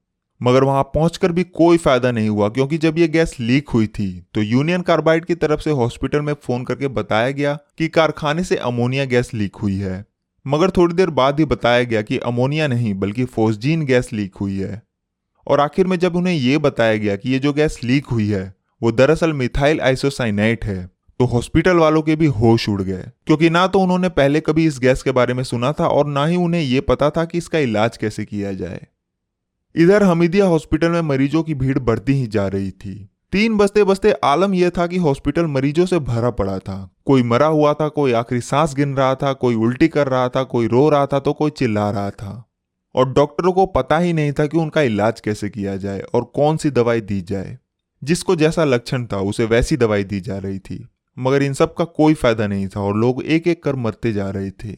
मगर 0.41 0.65
वहाँ 0.65 0.83
पहुंचकर 0.85 1.33
भी 1.33 1.43
कोई 1.45 1.77
फ़ायदा 1.79 2.11
नहीं 2.13 2.29
हुआ, 2.29 2.49
क्योंकि 2.49 2.79
जब 2.79 2.99
ये 2.99 3.09
गैस 3.09 3.37
लीक 3.41 3.69
हुई 3.69 3.87
थी 3.89 4.09
तो 4.35 4.43
यूनियन 4.43 4.83
कार्बाइड 4.83 5.25
की 5.25 5.35
तरफ़ 5.35 5.61
से 5.61 5.71
हॉस्पिटल 5.73 6.21
में 6.21 6.33
फ़ोन 6.37 6.65
करके 6.65 6.89
बताया 6.91 7.31
गया 7.31 7.55
कि 7.79 7.89
कारखाने 7.89 8.45
से 8.45 8.57
अमोनिया 8.57 9.05
गैस 9.05 9.31
लीक 9.35 9.57
हुई 9.57 9.77
है। 9.77 10.05
मगर 10.47 10.71
थोड़ी 10.71 10.95
देर 10.95 11.11
बाद 11.13 11.39
ही 11.39 11.45
बताया 11.45 11.83
गया 11.85 12.03
कि 12.03 12.19
अमोनिया 12.19 12.67
नहीं, 12.69 12.95
बल्कि 12.95 13.25
फोस्जीन 13.27 13.85
गैस 13.85 14.13
लीक 14.13 14.35
हुई 14.37 14.59
है। 14.59 14.83
और 15.47 15.61
आखिर 15.61 15.87
में 15.87 15.99
जब 15.99 16.17
उन्हें 16.17 16.35
यह 16.35 16.59
बताया 16.59 16.97
गया 16.97 17.17
कि 17.17 17.31
ये 17.31 17.39
जो 17.39 17.53
गैस 17.53 17.79
लीक 17.85 18.07
हुई 18.07 18.29
है, 18.29 18.55
वो 18.83 18.93
दरअसल 18.93 19.33
मिथाइल 19.33 19.81
आइसोसाइनाइट 19.81 20.65
है 20.65 20.85
तो 21.21 21.25
हॉस्पिटल 21.25 21.77
वालों 21.77 22.03
के 22.03 22.15
भी 22.17 22.27
होश 22.29 22.69
उड़ 22.69 22.83
गए। 22.83 23.05
क्योंकि 23.27 23.51
ना 23.51 23.67
तो 23.67 23.81
उन्होंने 23.81 24.09
पहले 24.11 24.41
कभी 24.41 24.67
इस 24.67 24.79
गैस 24.79 25.03
के 25.03 25.13
बारे 25.13 25.35
में 25.35 25.43
सुना 25.45 25.73
था, 25.73 25.87
और 25.87 26.07
ना 26.07 26.25
ही 26.27 26.37
उन्हें 26.37 26.63
यह 26.63 26.83
पता 26.89 27.11
था 27.11 27.25
कि 27.25 27.39
इसका 27.39 27.59
इलाज 27.59 27.97
कैसे 27.97 28.25
किया 28.25 28.53
जाए। 28.53 28.87
इधर 29.79 30.03
हमीदिया 30.03 30.47
हॉस्पिटल 30.47 30.89
में 30.89 31.01
मरीजों 31.01 31.43
की 31.43 31.55
भीड़ 31.55 31.79
बढ़ती 31.79 32.13
ही 32.13 32.27
जा 32.27 32.49
रही 32.49 32.71
थी। 32.71 33.09
तीन 33.33 33.57
बजते 33.57 33.85
बजते 33.85 34.13
आलम 34.13 34.55
यह 34.55 34.71
था 34.71 34.87
कि 34.87 34.97
हॉस्पिटल 34.97 35.47
मरीजों 35.47 35.87
से 35.87 35.99
भरा 35.99 36.31
पड़ा 36.31 36.59
था। 36.59 36.95
कोई 37.07 37.23
मरा 37.23 37.47
हुआ 37.47 37.75
था, 37.75 37.89
कोई 37.89 38.13
आखिरी 38.13 38.41
सांस 38.41 38.75
गिन 38.75 38.97
रहा 38.97 39.15
था, 39.15 39.33
कोई 39.33 39.55
उल्टी 39.55 39.89
कर 39.89 40.09
रहा 40.09 40.29
था, 40.29 40.43
कोई 40.43 40.67
रो 40.67 40.89
रहा 40.89 41.07
था 41.07 41.19
तो 41.19 41.33
कोई 41.33 41.51
चिल्ला 41.51 41.91
रहा 41.91 42.11
था। 42.11 42.51
और 42.95 43.13
डॉक्टरों 43.13 43.53
को 43.53 43.67
पता 43.67 43.99
ही 43.99 44.13
नहीं 44.13 44.33
था 44.33 44.47
कि 44.47 44.59
उनका 44.59 44.83
इलाज 44.83 45.21
कैसे 45.21 45.49
किया 45.49 45.77
जाए 45.77 46.01
और 46.01 46.25
कौन 46.25 46.57
सी 46.57 46.71
दवाई 46.71 47.01
दी 47.01 47.21
जाए। 47.21 47.59
जिसको 48.05 48.37
जैसा 48.37 48.65
लक्षण 48.65 49.07
था, 49.07 49.21
उसे 49.21 49.45
वैसी 49.45 49.77
दवाई 49.77 50.05
दी 50.05 50.21
जा 50.21 50.39
रही 50.39 50.59
थी। 50.59 50.89
मगर 51.19 51.43
इन 51.43 51.53
सब 51.53 51.75
का 51.75 51.85
कोई 51.85 52.15
फ़ायदा 52.15 52.47
नहीं 52.47 52.69
था 52.69 52.81
और 52.81 52.97
लोग 52.97 53.23
एक 53.23 53.47
एक 53.47 53.63
कर 53.63 53.77
मरते 53.77 54.13
जा 54.13 54.31
रहे 54.31 54.51
थे। 54.51 54.77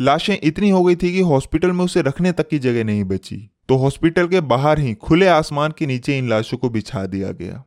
लाशें 0.00 0.36
इतनी 0.42 0.70
हो 0.70 0.84
गई 0.84 0.96
थी 0.96 1.12
कि 1.12 1.20
हॉस्पिटल 1.20 1.72
में 1.72 1.84
उसे 1.84 2.02
रखने 2.02 2.32
तक 2.32 2.48
की 2.48 2.58
जगह 2.58 2.84
नहीं 2.84 3.04
बची। 3.04 3.50
तो 3.68 3.76
हॉस्पिटल 3.76 4.28
के 4.28 4.40
बाहर 4.42 4.78
ही 4.78 4.94
खुले 4.94 5.26
आसमान 5.26 5.72
के 5.78 5.86
नीचे 5.86 6.18
इन 6.18 6.28
लाशों 6.28 6.58
को 6.58 6.70
बिछा 6.70 7.04
दिया 7.06 7.30
गया। 7.32 7.64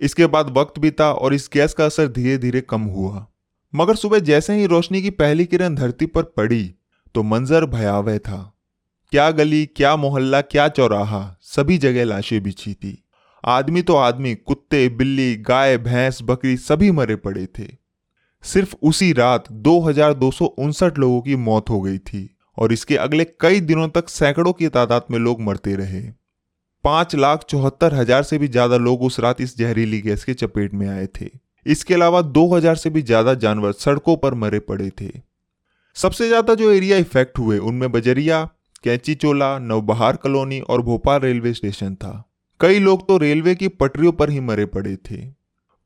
इसके 0.00 0.26
बाद 0.26 0.50
वक्त 0.56 0.78
बीता 0.78 1.12
और 1.12 1.34
इस 1.34 1.48
गैस 1.52 1.74
का 1.74 1.84
असर 1.86 2.08
धीरे 2.08 2.36
धीरे 2.38 2.60
कम 2.60 2.82
हुआ। 2.86 3.26
मगर 3.72 3.96
सुबह 3.96 4.18
जैसे 4.20 4.54
ही 4.54 4.66
रोशनी 4.66 5.02
की 5.02 5.10
पहली 5.12 5.44
किरण 5.46 5.74
धरती 5.74 6.06
पर 6.06 6.22
पड़ी 6.22 6.74
तो 7.14 7.22
मंजर 7.22 7.64
भयावह 7.66 8.18
था। 8.18 8.40
क्या 9.12 9.30
गली, 9.30 9.64
क्या 9.66 9.94
मोहल्ला, 9.96 10.40
क्या 10.40 10.68
चौराहा, 10.68 11.36
सभी 11.42 11.78
जगह 11.78 12.04
लाशें 12.04 12.42
बिछी 12.42 12.72
थी। 12.74 13.02
आदमी 13.44 13.82
तो 13.82 13.94
आदमी, 13.94 14.34
कुत्ते, 14.34 14.88
बिल्ली, 14.88 15.34
गाय, 15.36 15.76
भैंस, 15.78 16.18
बकरी 16.22 16.56
सभी 16.56 16.90
मरे 16.90 17.16
पड़े 17.16 17.46
थे। 17.58 17.66
सिर्फ़ 18.44 18.74
उसी 18.82 19.12
रात 19.12 19.50
दो 19.52 19.78
हज़ार 19.80 20.14
दो 20.14 20.30
सौ 20.30 20.44
उनसठ 20.44 20.98
लोगों 20.98 21.20
की 21.22 21.36
मौत 21.36 21.70
हो 21.70 21.80
गई 21.80 21.98
थी। 21.98 22.28
और 22.58 22.72
इसके 22.72 22.96
अगले 22.96 23.24
कई 23.40 23.60
दिनों 23.62 23.88
तक 23.88 24.08
सैकड़ों 24.08 24.52
की 24.52 24.68
तादाद 24.68 25.06
में 25.10 25.18
लोग 25.18 25.40
मरते 25.40 25.74
रहे। 25.76 26.00
पाँच 26.84 27.14
लाख 27.14 27.44
चौहत्तर 27.48 27.94
हज़ार 27.94 28.22
से 28.22 28.38
भी 28.38 28.48
ज़्यादा 28.48 28.76
लोग 28.78 29.02
उस 29.02 29.18
रात 29.20 29.40
इस 29.40 29.56
जहरीली 29.58 30.00
गैस 30.00 30.24
के 30.24 30.34
चपेट 30.34 30.74
में 30.74 30.86
आए 30.88 31.06
थे। 31.20 31.30
इसके 31.66 31.94
अलावा 31.94 32.22
दो 32.22 32.46
हज़ार 32.54 32.76
से 32.76 32.90
भी 32.90 33.02
ज़्यादा 33.02 33.34
जानवर 33.36 33.72
सड़कों 33.74 34.16
पर 34.16 34.34
मरे 34.34 34.58
पड़े 34.60 34.90
थे। 35.00 35.10
सबसे 35.96 36.28
ज़्यादा 36.28 36.54
जो 36.54 36.70
एरिया 36.72 36.96
इफ़ेक्ट 36.96 37.38
हुए, 37.38 37.58
उनमें 37.58 37.90
बजरिया, 37.92 38.44
कैंची 38.84 39.14
चोला, 39.14 39.58
नवबहार 39.58 40.16
कॉलोनी 40.16 40.60
और 40.60 40.82
भोपाल 40.82 41.20
रेलवे 41.20 41.52
स्टेशन 41.54 41.94
था। 41.94 42.24
कई 42.60 42.78
लोग 42.78 43.06
तो 43.08 43.16
रेलवे 43.18 43.54
की 43.54 43.68
पटरियों 43.68 44.12
पर 44.12 44.30
ही 44.30 44.40
मरे 44.40 44.64
पड़े 44.66 44.96
थे। 45.10 45.16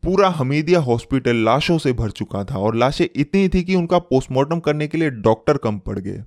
पूरा 0.03 0.29
हमीदिया 0.31 0.81
हॉस्पिटल 0.81 1.45
लाशों 1.45 1.79
से 1.79 1.93
भर 1.93 2.11
चुका 2.11 2.45
था 2.45 2.59
और 2.59 2.77
लाशें 2.77 3.07
इतनी 3.07 3.49
थी 3.49 3.63
कि 3.63 3.75
उनका 3.75 3.99
पोस्टमार्टम 4.01 4.61
करने 4.61 4.89
के 4.89 4.99
लिए 4.99 5.11
डॉक्टर 5.11 5.57
कम 5.57 5.79
पड़ 5.79 5.99
गए। 5.99 6.23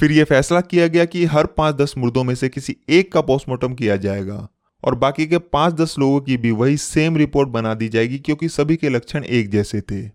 फिर 0.00 0.12
यह 0.12 0.24
फैसला 0.24 0.60
किया 0.60 0.86
गया 0.86 1.04
कि 1.04 1.24
हर 1.24 1.46
पाँच 1.46 1.74
दस 1.74 1.94
मुर्दों 1.98 2.24
में 2.24 2.34
से 2.34 2.48
किसी 2.48 2.76
एक 2.88 3.12
का 3.12 3.20
पोस्टमार्टम 3.20 3.74
किया 3.74 3.96
जाएगा। 3.96 4.48
और 4.84 4.94
बाकी 4.94 5.26
के 5.26 5.38
पाँच 5.38 5.74
दस 5.74 5.96
लोगों 5.98 6.20
की 6.20 6.36
भी 6.36 6.50
वही 6.50 6.76
सेम 6.76 7.16
रिपोर्ट 7.16 7.48
बना 7.48 7.74
दी 7.74 7.88
जाएगी 7.88 8.18
क्योंकि 8.18 8.48
सभी 8.48 8.76
के 8.76 8.88
लक्षण 8.88 9.24
एक 9.24 9.50
जैसे 9.50 9.80
थे। 9.80 10.10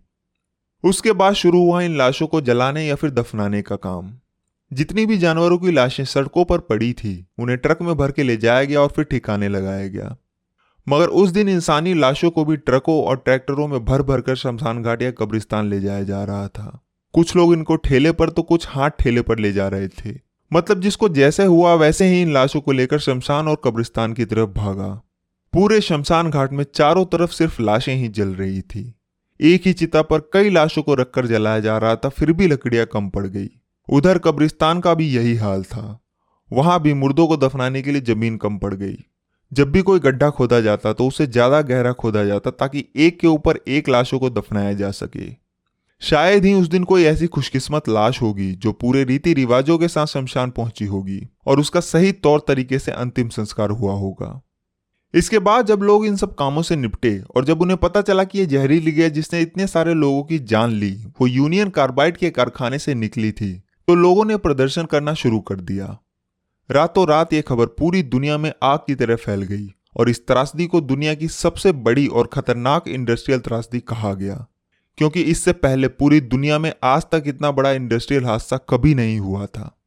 उसके 0.84 1.12
बाद 1.12 1.34
शुरू 1.34 1.60
हुआ 1.60 1.82
इन 1.82 1.98
लाशों 1.98 2.28
को 2.28 2.42
जलाने 2.42 2.88
या 2.88 2.96
फिर 2.96 3.10
दफनाने 3.10 3.62
का 3.62 3.76
काम। 3.76 4.14
जितनी 4.74 5.06
भी 5.06 5.18
जानवरों 5.18 5.58
की 5.58 5.72
लाशें 5.72 6.06
सड़कों 6.06 6.46
पर 6.46 6.58
पड़ी 6.58 6.94
थी, 6.94 7.26
उन्हें 7.40 7.58
ट्रक 7.58 7.82
में 7.82 7.96
भर 7.96 8.12
के 8.12 8.24
ले 8.24 8.38
जाया 8.38 8.64
गया 8.64 8.82
और 8.82 8.88
फिर 8.88 9.06
ठिकाने 9.06 9.50
लगाया 9.50 9.88
गया। 9.88 10.18
मगर 10.90 11.08
उस 11.08 11.30
दिन 11.30 11.50
इंसानी 11.50 11.94
लाशों 11.94 12.32
को 12.32 12.46
भी 12.46 12.58
ट्रकों 12.58 13.04
और 13.04 13.18
ट्रैक्टरों 13.18 13.68
में 13.68 13.86
भर 13.86 14.02
भर 14.02 14.22
कर 14.22 14.36
शमशान 14.36 14.84
घाट 14.84 15.02
या 15.02 15.12
कब्रिस्तान 15.12 15.70
ले 15.70 15.80
जाया 15.80 16.04
जा 16.04 16.24
रहा 16.24 16.48
था। 16.48 16.84
कुछ 17.14 17.36
लोग 17.36 17.54
इनको 17.54 17.76
ठेले 17.78 18.12
पर 18.12 18.30
तो 18.30 18.42
कुछ 18.44 18.68
हाथ 18.68 18.90
ठेले 19.00 19.22
पर 19.22 19.40
ले 19.40 19.52
जा 19.54 19.68
रहे 19.68 19.88
थे। 19.88 20.16
मतलब 20.52 20.80
जिसको 20.82 21.10
जैसे 21.10 21.46
हुआ 21.46 21.74
वैसे 21.76 22.06
ही 22.06 22.22
इन 22.22 22.34
लाशों 22.34 22.62
को 22.62 22.72
लेकर 22.72 23.00
शमशान 23.00 23.48
और 23.48 23.62
कब्रिस्तान 23.64 24.14
की 24.14 24.26
तरफ़ 24.26 24.50
भागा। 24.50 24.88
पूरे 25.54 25.80
शमशान 25.82 26.30
घाट 26.30 26.54
में 26.54 26.64
चारों 26.76 27.06
तरफ़ 27.06 27.32
सिर्फ़ 27.32 27.62
लाशें 27.62 27.96
ही 27.96 28.08
जल 28.10 28.30
रही 28.36 28.62
थी। 28.62 28.94
एक 29.40 29.66
ही 29.66 29.74
चिता 29.74 30.02
पर 30.02 30.20
कई 30.34 30.50
लाशों 30.50 30.84
को 30.84 30.94
रखकर 30.94 31.28
जलाया 31.28 31.60
जा 31.60 31.78
रहा 31.78 31.96
था, 31.96 32.10
फिर 32.10 32.32
भी 32.32 32.48
लकड़ियाँ 32.48 32.86
कम 32.86 33.10
पड़ 33.10 33.26
गई। 33.28 33.50
उधर 33.90 34.18
कब्रिस्तान 34.18 34.80
का 34.80 34.94
भी 34.94 35.08
यही 35.08 35.36
हाल 35.36 35.64
था। 35.64 36.00
वहाँ 36.52 36.82
भी 36.82 36.94
मुर्दों 36.94 37.28
को 37.28 37.38
दफनाने 37.38 37.82
के 37.82 37.92
लिए 37.92 38.02
ज़मीन 38.04 38.38
कम 38.38 38.58
पड़ 38.58 38.74
गई। 38.74 38.98
जब 39.52 39.72
भी 39.72 39.82
कोई 39.82 40.00
गड्ढा 40.00 40.30
खोदा 40.30 40.60
जाता 40.62 40.94
तो 40.94 41.08
उसे 41.08 41.28
ज़्यादा 41.28 41.62
गहरा 41.62 41.92
खोदा 41.94 42.24
जाता 42.26 42.52
ताकि 42.52 42.86
एक 42.96 43.20
के 43.20 43.28
ऊपर 43.28 43.60
एक 43.68 43.90
लाशों 43.90 44.20
को 44.20 44.30
दफनाया 44.30 44.74
जा 44.74 44.92
सके। 44.92 45.30
शायद 46.02 46.46
ही 46.46 46.54
उस 46.54 46.68
दिन 46.68 46.84
कोई 46.84 47.04
ऐसी 47.04 47.28
खुशकिस्मत 47.28 47.90
लाश 47.90 48.22
होगी 48.22 48.52
जो 48.54 48.72
पूरे 48.72 49.04
रीति 49.04 49.34
रिवाजों 49.34 49.78
के 49.78 49.88
साथ 49.88 50.06
शमशान 50.06 50.50
पहुँची 50.50 50.86
होगी 50.86 51.22
और 51.48 51.60
उसका 51.60 51.80
सही 51.80 52.12
तौर 52.12 52.44
तरीके 52.48 52.80
से 52.80 52.92
अंतिम 52.92 53.30
संस्कार 53.30 53.70
हुआ 53.70 53.94
होगा। 53.94 54.42
इसके 55.14 55.40
बाद 55.40 55.66
जब 55.66 55.82
लोग 55.82 56.06
इन 56.06 56.16
सब 56.16 56.34
कामों 56.36 56.62
से 56.62 56.76
निपटे 56.76 57.18
और 57.36 57.46
जब 57.46 57.62
उन्हें 57.62 57.78
पता 57.78 58.02
चला 58.02 58.24
कि 58.24 58.40
यह 58.40 58.46
जहरीली 58.46 58.92
गैस 58.92 59.12
जिसने 59.12 59.42
इतने 59.42 59.68
सारे 59.68 59.94
लोगों 59.94 60.24
की 60.24 60.40
जान 60.40 60.72
ली, 60.72 60.92
वो 61.22 61.28
यूनियन 61.28 61.70
कार्बाइड 61.70 62.18
के 62.18 62.30
कारखाने 62.30 62.80
से 62.80 62.94
निकली 62.96 63.32
थी 63.32 63.54
तो 63.88 63.96
लोगों 63.96 64.26
ने 64.26 64.38
प्रदर्शन 64.38 64.86
करना 64.86 65.14
शुरू 65.14 65.40
कर 65.40 65.56
दिया। 65.56 65.98
रातों 66.70 67.08
रात 67.08 67.34
ये 67.34 67.42
खबर 67.42 67.66
पूरी 67.80 68.04
दुनिया 68.04 68.38
में 68.38 68.52
आग 68.64 68.80
की 68.80 68.96
तरह 68.96 69.16
फैल 69.16 69.42
गई 69.44 69.68
और 69.98 70.10
इस 70.10 70.26
त्रासदी 70.28 70.66
को 70.66 70.82
दुनिया 70.82 71.14
की 71.14 71.28
सबसे 71.28 71.72
बड़ी 71.72 72.08
और 72.08 72.30
खतरनाक 72.34 72.88
इंडस्ट्रियल 72.88 73.40
त्रासदी 73.40 73.80
कहा 73.80 74.14
गया। 74.14 74.46
क्योंकि 74.98 75.22
इससे 75.22 75.54
पहले 75.54 75.88
पूरी 75.88 76.20
दुनिया 76.22 76.60
में 76.60 76.74
आज 76.84 77.04
तक 77.12 77.24
इतना 77.28 77.52
बड़ा 77.52 77.72
इंडस्ट्रियल 77.72 78.26
हादसा 78.26 78.58
कभी 78.70 78.96
नहीं 78.96 79.20
हुआ 79.20 79.46
था। 79.46 79.78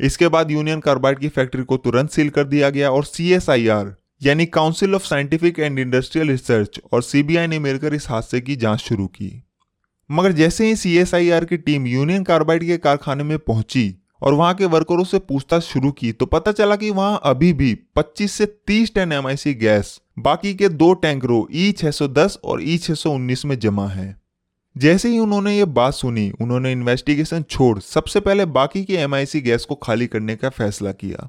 इसके 0.00 0.28
बाद 0.28 0.50
यूनियन 0.50 0.80
कार्बाइड 0.80 1.18
की 1.18 1.28
फैक्ट्री 1.28 1.62
को 1.62 1.76
तुरंत 1.76 2.10
सील 2.10 2.30
कर 2.30 2.44
दिया 2.44 2.70
गया 2.70 2.90
और 2.90 3.04
सीएसआईआर 3.04 3.94
यानी 4.22 4.46
council 4.46 4.94
of 4.94 5.06
scientific 5.06 5.58
and 5.58 5.78
industrial 5.78 6.28
research 6.28 6.80
और 6.92 7.02
सीबीआई 7.02 7.46
ने 7.46 7.58
मिलकर 7.58 7.94
इस 7.94 8.08
हादसे 8.08 8.40
की 8.40 8.56
जाँच 8.56 8.80
शुरू 8.80 9.06
की। 9.06 9.44
मगर 10.10 10.32
जैसे 10.32 10.66
ही 10.66 10.76
सीएसआईआर 10.76 11.44
की 11.44 11.56
टीम 11.56 11.86
यूनियन 11.86 12.24
कार्बाइड 12.24 12.64
के 12.64 12.76
कारखाने 12.76 13.24
में 13.24 13.38
पहुँची 13.38 13.94
और 14.22 14.34
वहाँ 14.34 14.54
के 14.54 14.64
वर्करों 14.64 15.04
से 15.04 15.18
पूछताछ 15.18 15.62
शुरू 15.62 15.90
की 15.92 16.12
तो 16.12 16.26
पता 16.26 16.52
चला 16.52 16.76
कि 16.76 16.90
वहाँ 16.90 17.20
अभी 17.24 17.52
भी 17.52 17.78
25 17.96 18.32
से 18.32 18.46
30 18.68 18.94
टन 18.94 19.12
एमआईसी 19.12 19.54
गैस, 19.54 20.00
बाकी 20.18 20.54
के 20.54 20.68
दो 20.68 20.92
टैंकरों 20.94 21.44
ई 21.52 21.72
610 21.72 22.38
और 22.44 22.62
ई 22.62 22.78
619 22.78 23.44
में 23.44 23.58
जमा 23.58 23.88
है। 23.88 24.27
जैसे 24.76 25.08
ही 25.08 25.18
उन्होंने 25.18 25.56
ये 25.56 25.64
बात 25.64 25.94
सुनी, 25.94 26.30
उन्होंने 26.30 26.72
इन्वेस्टिगेशन 26.72 27.42
छोड़, 27.42 27.78
सबसे 27.78 28.20
पहले 28.20 28.44
बाकी 28.44 28.84
की 28.84 28.94
एमआईसी 28.94 29.40
गैस 29.40 29.64
को 29.64 29.74
खाली 29.74 30.06
करने 30.06 30.36
का 30.36 30.48
फैसला 30.48 30.92
किया। 30.92 31.28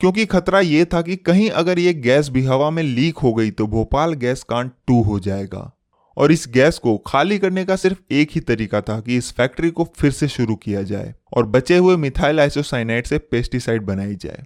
क्योंकि 0.00 0.26
खतरा 0.26 0.60
यह 0.60 0.84
था 0.84 1.02
कि 1.02 1.16
कहीं 1.16 1.50
अगर 1.50 1.78
ये 1.78 1.94
गैस 1.94 2.28
भी 2.28 2.44
हवा 2.44 2.70
में 2.70 2.82
लीक 2.82 3.18
हो 3.18 3.32
गई 3.34 3.50
तो 3.50 3.66
भोपाल 3.66 4.12
गैस 4.14 4.42
कांड 4.42 4.70
टू 4.86 5.02
हो 5.02 5.18
जाएगा। 5.20 5.70
और 6.16 6.32
इस 6.32 6.46
गैस 6.48 6.78
को 6.78 6.96
खाली 7.06 7.38
करने 7.38 7.64
का 7.64 7.76
सिर्फ़ 7.76 7.98
एक 8.12 8.30
ही 8.32 8.40
तरीका 8.40 8.80
था 8.80 9.00
कि 9.00 9.16
इस 9.16 9.32
फैक्ट्री 9.32 9.70
को 9.70 9.88
फिर 9.96 10.10
से 10.10 10.28
शुरू 10.28 10.56
किया 10.56 10.82
जाए 10.82 11.14
और 11.36 11.46
बचे 11.46 11.76
हुए 11.76 11.96
मिथाइल 11.96 12.40
आइसोसाइनाइड 12.40 13.06
से 13.06 13.18
पेस्टिसाइड 13.18 13.82
बनाई 13.82 14.14
जाए। 14.14 14.44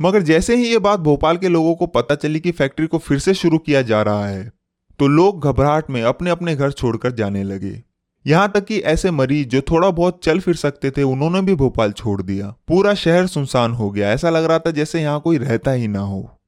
मगर 0.00 0.22
जैसे 0.22 0.56
ही 0.56 0.68
ये 0.68 0.78
बात 0.78 1.00
भोपाल 1.00 1.36
के 1.36 1.48
लोगों 1.48 1.74
को 1.74 1.86
पता 1.86 2.14
चली 2.14 2.40
कि 2.40 2.50
फैक्ट्री 2.52 2.86
को 2.86 2.98
फिर 2.98 3.18
से 3.18 3.34
शुरू 3.34 3.58
किया 3.58 3.82
जा 3.82 4.02
रहा 4.02 4.26
है 4.26 4.50
तो 4.98 5.06
लोग 5.06 5.44
घबराहट 5.44 5.90
में 5.90 6.02
अपने 6.02 6.30
अपने 6.30 6.54
घर 6.56 6.72
छोड़कर 6.72 7.12
जाने 7.12 7.42
लगे। 7.42 7.82
यहाँ 8.26 8.50
तक 8.54 8.64
कि 8.64 8.78
ऐसे 8.78 9.10
मरीज़ 9.10 9.48
जो 9.48 9.60
थोड़ा 9.60 9.90
बहुत 9.90 10.20
चल 10.24 10.40
फिर 10.40 10.54
सकते 10.54 10.90
थे, 10.90 11.02
उन्होंने 11.02 11.40
भी 11.42 11.54
भोपाल 11.54 11.92
छोड़ 11.92 12.22
दिया। 12.22 12.54
पूरा 12.68 12.94
शहर 12.94 13.26
सुनसान 13.26 13.72
हो 13.72 13.90
गया। 13.90 14.10
ऐसा 14.10 14.30
लग 14.30 14.44
रहा 14.44 14.58
था 14.58 14.70
जैसे 14.70 15.02
यहाँ 15.02 15.20
कोई 15.20 15.38
रहता 15.38 15.70
ही 15.70 15.88
ना 15.88 16.00
हो। 16.00 16.38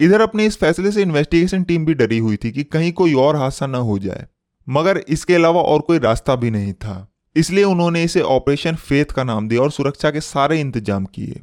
इधर 0.00 0.20
अपने 0.20 0.46
इस 0.46 0.56
फैसले 0.56 0.90
से 0.92 1.02
इन्वेस्टिगेशन 1.02 1.62
टीम 1.62 1.84
भी 1.84 1.94
डरी 1.94 2.18
हुई 2.18 2.36
थी 2.36 2.50
कि 2.50 2.64
कहीं 2.64 2.92
कोई 2.92 3.14
और 3.14 3.36
हादसा 3.36 3.66
न 3.66 3.74
हो 3.74 3.98
जाए। 3.98 4.26
मगर 4.68 4.98
इसके 4.98 5.34
अलावा 5.34 5.62
और 5.62 5.80
कोई 5.80 5.98
रास्ता 5.98 6.36
भी 6.36 6.50
नहीं 6.50 6.72
था। 6.72 7.06
इसलिए 7.36 7.64
उन्होंने 7.64 8.04
इसे 8.04 8.20
ऑपरेशन 8.20 8.74
फेथ 8.74 9.04
का 9.04 9.24
नाम 9.24 9.48
दिया 9.48 9.60
और 9.60 9.70
सुरक्षा 9.70 10.10
के 10.10 10.20
सारे 10.20 10.60
इंतज़ाम 10.60 11.04
किए। 11.04 11.40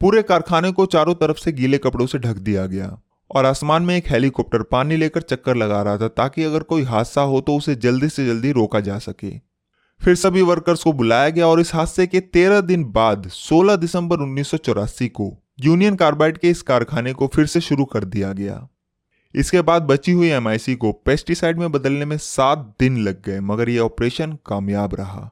पूरे 0.00 0.22
कारखाने 0.22 0.72
को 0.72 0.86
चारों 0.86 1.14
तरफ़ 1.14 1.36
से 1.36 1.52
गीले 1.52 1.78
कपड़ों 1.78 2.06
से 2.06 2.18
ढक 2.18 2.36
दिया 2.36 2.66
गया। 2.66 2.98
और 3.30 3.46
आसमान 3.46 3.82
में 3.82 3.96
एक 3.96 4.08
हेलीकॉप्टर 4.08 4.62
पानी 4.62 4.96
लेकर 4.96 5.20
चक्कर 5.20 5.56
लगा 5.56 5.82
रहा 5.82 5.98
था 5.98 6.08
ताकि 6.08 6.44
अगर 6.44 6.62
कोई 6.62 6.82
हादसा 6.82 7.20
हो 7.20 7.40
तो 7.40 7.56
उसे 7.56 7.74
जल्दी 7.74 8.08
से 8.08 8.26
जल्दी 8.26 8.52
रोका 8.52 8.80
जा 8.80 8.98
सके। 8.98 9.30
फिर 10.00 10.14
सभी 10.14 10.42
वर्कर्स 10.42 10.82
को 10.82 10.92
बुलाया 10.92 11.28
गया 11.28 11.46
और 11.46 11.60
इस 11.60 11.74
हादसे 11.74 12.06
के 12.06 12.20
तेरह 12.20 12.60
दिन 12.60 12.84
बाद 12.84 13.28
16 13.28 13.76
दिसंबर 13.76 14.16
उन्नीस 14.16 14.48
सौ 14.48 14.56
चौरासी 14.56 15.08
को, 15.08 15.42
यूनियन 15.60 15.94
कार्बाइड 15.94 16.38
के 16.38 16.50
इस 16.50 16.62
कारखाने 16.62 17.12
को 17.12 17.26
फिर 17.26 17.46
से 17.46 17.60
शुरू 17.60 17.84
कर 17.84 18.04
दिया 18.04 18.32
गया। 18.32 18.68
इसके 19.34 19.62
बाद 19.62 19.82
बची 19.82 20.12
हुई 20.12 20.28
एमआईसी 20.28 20.74
को 20.74 20.92
पेस्टिसाइड 20.92 21.58
में 21.58 21.72
बदलने 21.72 22.04
में 22.04 22.16
सात 22.18 22.74
दिन 22.80 22.98
लग 22.98 23.22
गए, 23.22 23.40
मगर 23.40 23.68
यह 23.68 23.80
ऑपरेशन 23.80 24.32
कामयाब 24.46 24.94
रहा। 24.94 25.30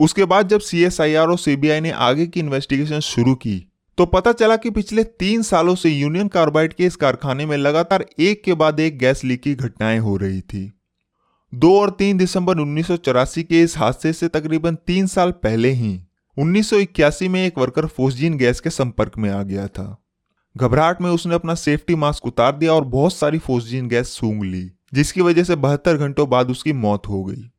उसके 0.00 0.24
बाद 0.24 0.48
जब 0.48 0.60
सीएसआईआर 0.60 1.28
और 1.28 1.38
सीबीआई 1.38 1.80
ने 1.80 1.90
आगे 1.90 2.26
की 2.26 2.40
इन्वेस्टिगेशन 2.40 3.00
शुरू 3.00 3.34
की 3.34 3.69
तो 3.98 4.06
पता 4.06 4.32
चला 4.32 4.56
कि 4.56 4.70
पिछले 4.70 5.04
तीन 5.04 5.42
सालों 5.42 5.74
से 5.74 5.90
यूनियन 5.90 6.28
कार्बाइड 6.28 6.72
के 6.72 6.84
इस 6.84 6.96
कारखाने 6.96 7.46
में 7.46 7.56
लगातार 7.56 8.06
एक 8.18 8.44
के 8.44 8.54
बाद 8.54 8.80
एक 8.80 8.98
गैस 8.98 9.24
लीक 9.24 9.42
की 9.42 9.54
घटनाएँ 9.54 9.98
हो 9.98 10.16
रही 10.16 10.40
थी। 10.40 10.72
दो 11.54 11.80
और 11.80 11.90
तीन 11.90 12.18
दिसंबर 12.18 12.58
उन्नीस 12.58 12.86
सौ 12.86 12.96
चौरासी 12.96 13.42
के 13.42 13.62
इस 13.62 13.78
हादसे 13.78 14.12
से 14.12 14.28
तकरीबन 14.28 14.74
तीन 14.74 15.06
साल 15.06 15.30
पहले 15.30 15.70
ही 15.70 16.00
1981 16.36 17.28
में 17.28 17.46
एक 17.46 17.58
वर्कर 17.58 17.86
फोस्जीन 17.86 18.36
गैस 18.36 18.60
के 18.60 18.70
संपर्क 18.70 19.18
में 19.18 19.30
आ 19.30 19.42
गया 19.42 19.66
था। 19.66 19.96
घबराहट 20.56 21.02
में 21.02 21.10
उसने 21.10 21.34
अपना 21.34 21.54
सेफ्टी 21.54 21.94
मास्क 21.94 22.26
उतार 22.26 22.56
दिया 22.56 22.72
और 22.72 22.84
बहुत 22.84 23.14
सारी 23.14 23.38
फोस्जीन 23.38 23.88
गैस 23.88 24.08
सूंघ 24.08 24.44
ली, 24.44 24.70
जिसकी 24.94 25.20
वजह 25.20 25.44
से 25.44 25.56
बहत्तर 25.56 25.96
घंटों 25.96 26.28
बाद 26.28 26.50
उसकी 26.50 26.72
मौत 26.72 27.08
हो 27.08 27.24
गई। 27.24 27.50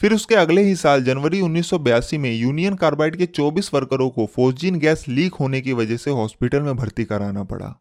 फिर 0.00 0.12
उसके 0.12 0.34
अगले 0.34 0.62
ही 0.62 0.74
साल 0.76 1.02
जनवरी 1.04 1.40
1982 1.40 2.18
में 2.18 2.32
यूनियन 2.32 2.74
कार्बाइड 2.74 3.16
के 3.16 3.26
24 3.28 3.72
वर्करों 3.74 4.08
को 4.10 4.26
फोस्जीन 4.26 4.78
गैस 4.78 5.04
लीक 5.08 5.34
होने 5.34 5.60
की 5.60 5.72
वजह 5.72 5.96
से 5.96 6.10
हॉस्पिटल 6.10 6.60
में 6.60 6.76
भर्ती 6.76 7.04
कराना 7.04 7.44
पड़ा। 7.44 7.74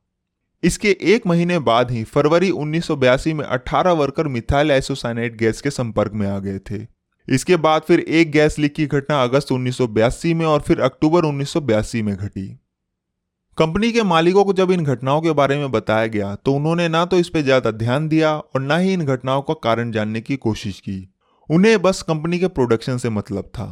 इसके 0.63 0.95
एक 1.03 1.27
महीने 1.27 1.59
बाद 1.61 1.91
ही 1.91 2.03
फरवरी 2.05 2.51
1982 2.51 3.33
में 3.33 3.45
18 3.47 3.97
वर्कर 3.97 4.27
मिथाइल 4.27 4.71
एसोसाइनाइड 4.71 5.37
गैस 5.37 5.61
के 5.61 5.69
संपर्क 5.71 6.13
में 6.13 6.27
आ 6.27 6.37
गए 6.39 6.59
थे। 6.61 6.85
इसके 7.27 7.55
बाद 7.57 7.81
फिर 7.81 7.99
एक 7.99 8.31
गैस 8.31 8.57
लीक 8.59 8.73
की 8.75 8.85
घटना 8.85 9.21
अगस्त 9.23 9.51
उन्नीस 9.51 9.77
सौ 9.77 9.87
बयासी 9.89 10.33
में 10.33 10.45
और 10.45 10.59
फिर 10.59 10.81
अक्टूबर 10.81 11.25
उन्नीस 11.25 11.49
सौ 11.49 11.61
बयासी 11.61 12.01
में 12.01 12.15
घटी। 12.15 12.47
कंपनी 13.57 13.91
के 13.91 14.03
मालिकों 14.03 14.43
को 14.45 14.53
जब 14.53 14.71
इन 14.71 14.83
घटनाओं 14.83 15.21
के 15.21 15.31
बारे 15.31 15.57
में 15.57 15.71
बताया 15.71 16.07
गया 16.07 16.33
तो 16.35 16.53
उन्होंने 16.53 16.87
ना 16.89 17.03
तो 17.05 17.19
इस 17.19 17.29
पर 17.29 17.41
ज़्यादा 17.41 17.71
ध्यान 17.71 18.07
दिया 18.07 18.35
और 18.35 18.61
ना 18.61 18.77
ही 18.77 18.93
इन 18.93 19.05
घटनाओं 19.05 19.41
का 19.41 19.53
कारण 19.63 19.91
जानने 19.91 20.21
की 20.21 20.35
कोशिश 20.37 20.79
की। 20.79 20.97
उन्हें 21.49 21.81
बस 21.81 22.01
कंपनी 22.01 22.39
के 22.39 22.47
प्रोडक्शन 22.47 22.97
से 22.97 23.09
मतलब 23.09 23.43
था। 23.45 23.65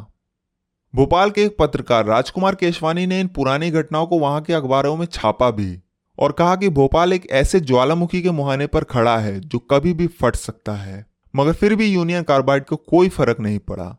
भोपाल 0.94 1.32
के 1.32 1.44
एक 1.44 1.56
पत्रकार 1.60 2.06
राजकुमार 2.06 2.56
केशवानी 2.56 3.06
ने 3.08 3.20
इन 3.20 3.28
पुरानी 3.28 3.70
घटनाओं 3.72 4.08
को 4.08 4.20
वहाँ 4.20 4.42
के 4.42 4.54
अखबारों 4.54 4.96
में 4.98 5.06
छापा 5.06 5.50
भी 5.52 5.78
और 6.18 6.32
कहा 6.32 6.56
कि 6.56 6.70
भोपाल 6.70 7.14
एक 7.14 7.30
ऐसे 7.32 7.60
ज्वालामुखी 7.60 8.22
के 8.22 8.32
मुहाने 8.32 8.68
पर 8.68 8.84
खड़ा 8.84 9.18
है 9.18 9.40
जो 9.40 9.60
कभी 9.72 9.94
भी 9.94 10.08
फट 10.08 10.36
सकता 10.36 10.74
है, 10.74 11.06
मगर 11.34 11.54
फिर 11.54 11.76
भी 11.76 11.88
यूनियन 11.88 12.24
कार्बाइड 12.24 12.66
को 12.66 12.76
कोई 12.76 13.10
फ़र्क 13.10 13.40
नहीं 13.40 13.60
पड़ा। 13.60 13.96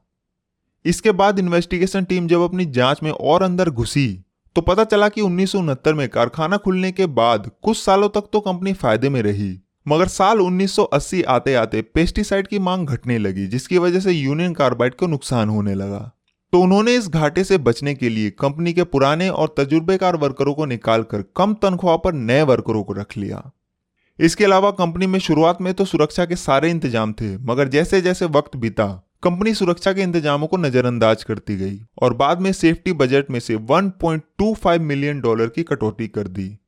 इसके 0.85 1.13
बाद 1.13 1.39
इन्वेस्टिगेशन 1.39 2.05
टीम 2.05 2.27
जब 2.29 2.41
अपनी 2.41 2.67
जाँच 2.67 3.03
में 3.03 3.11
और 3.11 3.43
अंदर 3.43 3.71
घुसी 3.71 4.09
तो 4.57 4.61
पता 4.61 4.85
चला 4.85 5.09
कि 5.09 5.21
उन्नीस 5.21 5.53
सौ 5.53 5.59
उनहत्तर 5.59 5.95
में 5.95 6.09
कारखाना 6.09 6.57
खुलने 6.57 6.91
के 6.93 7.07
बाद 7.09 7.51
कुछ 7.63 7.79
सालों 7.79 8.09
तक 8.09 8.29
तो 8.33 8.41
कंपनी 8.41 8.73
फ़ायदे 8.73 9.09
में 9.09 9.21
रही। 9.23 9.53
मगर 9.87 10.09
साल 10.09 10.39
1980 10.39 11.23
आते 11.25 11.55
आते 11.55 11.83
पेस्टिसाइड 11.85 12.47
की 12.47 12.59
मांग 12.59 12.89
घटने 12.89 13.19
लगी, 13.19 13.47
जिसकी 13.47 13.79
वजह 13.79 14.01
से 14.01 14.13
यूनियन 14.13 14.53
कार्बाइड 14.55 14.95
को 14.95 15.07
नुकसान 15.07 15.49
होने 15.49 15.75
लगा। 15.75 16.11
तो 16.53 16.61
उन्होंने 16.61 16.95
इस 16.95 17.09
घाटे 17.09 17.45
से 17.45 17.59
बचने 17.59 17.95
के 17.95 18.09
लिए 18.09 18.31
कंपनी 18.31 18.73
के 18.73 18.85
पुराने 18.85 19.29
और 19.29 19.55
तजुर्बेकार 19.59 20.17
वर्करों 20.17 20.55
को 20.55 20.65
निकालकर 20.65 21.25
कम 21.37 21.55
तनख्वाह 21.55 21.97
पर 21.97 22.13
नए 22.13 22.43
वर्करों 22.43 22.83
को 22.85 22.93
रख 22.93 23.17
लिया। 23.17 23.51
इसके 24.19 24.45
अलावा 24.45 24.71
कंपनी 24.71 25.07
में 25.07 25.19
शुरुआत 25.19 25.61
में 25.61 25.73
तो 25.75 25.85
सुरक्षा 25.85 26.25
के 26.25 26.37
सारे 26.37 26.71
इंतज़ाम 26.71 27.13
थे, 27.13 27.37
मगर 27.39 27.69
जैसे 27.69 28.01
जैसे 28.01 28.27
वक्त 28.27 28.57
बीता, 28.57 28.87
कंपनी 29.23 29.55
सुरक्षा 29.55 29.93
के 29.93 30.03
इंतजामों 30.03 30.47
को 30.47 30.57
नजरअंदाज 30.57 31.25
करती 31.25 31.57
गई 31.57 31.79
और 32.03 32.15
बाद 32.15 32.41
में 32.41 32.53
सेफ्टी 32.53 32.93
बजट 32.93 33.31
में 33.31 33.41
से 33.41 33.57
1.25 33.57 34.79
मिलियन 34.81 35.21
डॉलर 35.21 35.47
की 35.47 35.63
कटौती 35.63 36.09
कर 36.09 36.29
दी। 36.29 36.59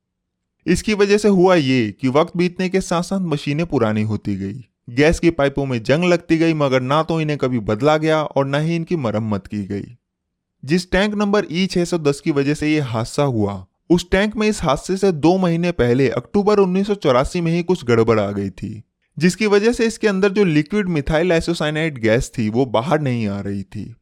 इसकी 0.66 0.94
वजह 0.94 1.18
से 1.18 1.28
हुआ 1.28 1.54
ये 1.54 1.94
कि 2.00 2.08
वक्त 2.08 2.36
बीतने 2.36 2.68
के 2.68 2.80
साथ 2.80 3.02
साथ 3.02 3.20
मशीनें 3.20 3.66
पुरानी 3.66 4.02
होती 4.02 4.36
गई। 4.36 4.64
गैस 4.90 5.20
की 5.20 5.30
पाइपों 5.30 5.66
में 5.66 5.82
जंग 5.82 6.04
लगती 6.04 6.36
गई, 6.36 6.54
मगर 6.54 6.80
ना 6.80 7.02
तो 7.02 7.20
इन्हें 7.20 7.38
कभी 7.38 7.58
बदला 7.58 7.96
गया 7.96 8.22
और 8.22 8.46
ना 8.46 8.58
ही 8.58 8.76
इनकी 8.76 8.96
मरम्मत 8.96 9.46
की 9.46 9.64
गई। 9.64 9.96
जिस 10.64 10.90
टैंक 10.90 11.14
नंबर 11.14 11.46
ई 11.52 11.66
e 11.66 11.70
610 11.70 12.20
की 12.20 12.30
वजह 12.30 12.54
से 12.54 12.74
यह 12.74 12.86
हादसा 12.86 13.22
हुआ, 13.22 13.66
उस 13.90 14.10
टैंक 14.10 14.36
में 14.36 14.48
इस 14.48 14.62
हादसे 14.62 14.96
से 14.96 15.12
दो 15.12 15.38
महीने 15.38 15.72
पहले, 15.72 16.08
अक्टूबर 16.08 16.58
उन्नीस 16.58 16.86
सौ 16.86 16.94
चौरासी 16.94 17.40
में 17.40 17.52
ही 17.52 17.62
कुछ 17.62 17.84
गड़बड़ 17.84 18.20
आ 18.20 18.30
गई 18.30 18.50
थी, 18.50 18.82
जिसकी 19.18 19.46
वजह 19.46 19.72
से 19.72 19.86
इसके 19.86 20.08
अंदर 20.08 20.28
जो 20.28 20.44
लिक्विड 20.44 20.88
मिथाइल 20.88 21.32
एसोसाइनाइड 21.32 21.98
गैस 21.98 22.32
थी, 22.38 22.48
वो 22.48 22.66
बाहर 22.66 23.00
नहीं 23.00 23.28
आ 23.28 23.40
रही 23.40 23.62
थी। 23.62 23.94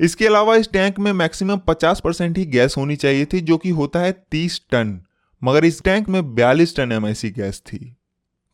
इसके 0.00 0.26
अलावा 0.26 0.56
इस 0.56 0.72
टैंक 0.72 0.98
में 0.98 1.12
मैक्सिमम 1.12 1.56
50 1.56 2.00
परसेंट 2.00 2.38
ही 2.38 2.44
गैस 2.44 2.74
होनी 2.76 2.96
चाहिए 2.96 3.24
थी, 3.24 3.40
जो 3.40 3.56
कि 3.56 3.70
होता 3.70 4.00
है 4.00 4.26
30 4.30 4.60
टन। 4.70 5.00
मगर 5.42 5.64
इस 5.64 5.82
टैंक 5.82 6.08
में 6.08 6.20
42 6.34 6.76
टन 6.76 6.92
एमआईसी 6.92 7.30
गैस 7.30 7.60
थी। 7.62 7.78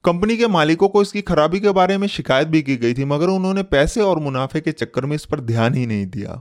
कंपनी 0.04 0.36
के 0.36 0.46
मालिकों 0.46 0.88
को 0.88 1.02
इसकी 1.02 1.20
खराबी 1.22 1.60
के 1.60 1.70
बारे 1.70 1.96
में 1.98 2.06
शिकायत 2.08 2.48
भी 2.48 2.62
की 2.62 2.76
गई 2.76 2.94
थी, 2.94 3.04
मगर 3.04 3.28
उन्होंने 3.28 3.62
पैसे 3.64 4.00
और 4.00 4.18
मुनाफे 4.18 4.60
के 4.60 4.72
चक्कर 4.72 5.06
में 5.06 5.14
इस 5.16 5.24
पर 5.24 5.40
ध्यान 5.40 5.74
ही 5.74 5.86
नहीं 5.86 6.06
दिया। 6.06 6.40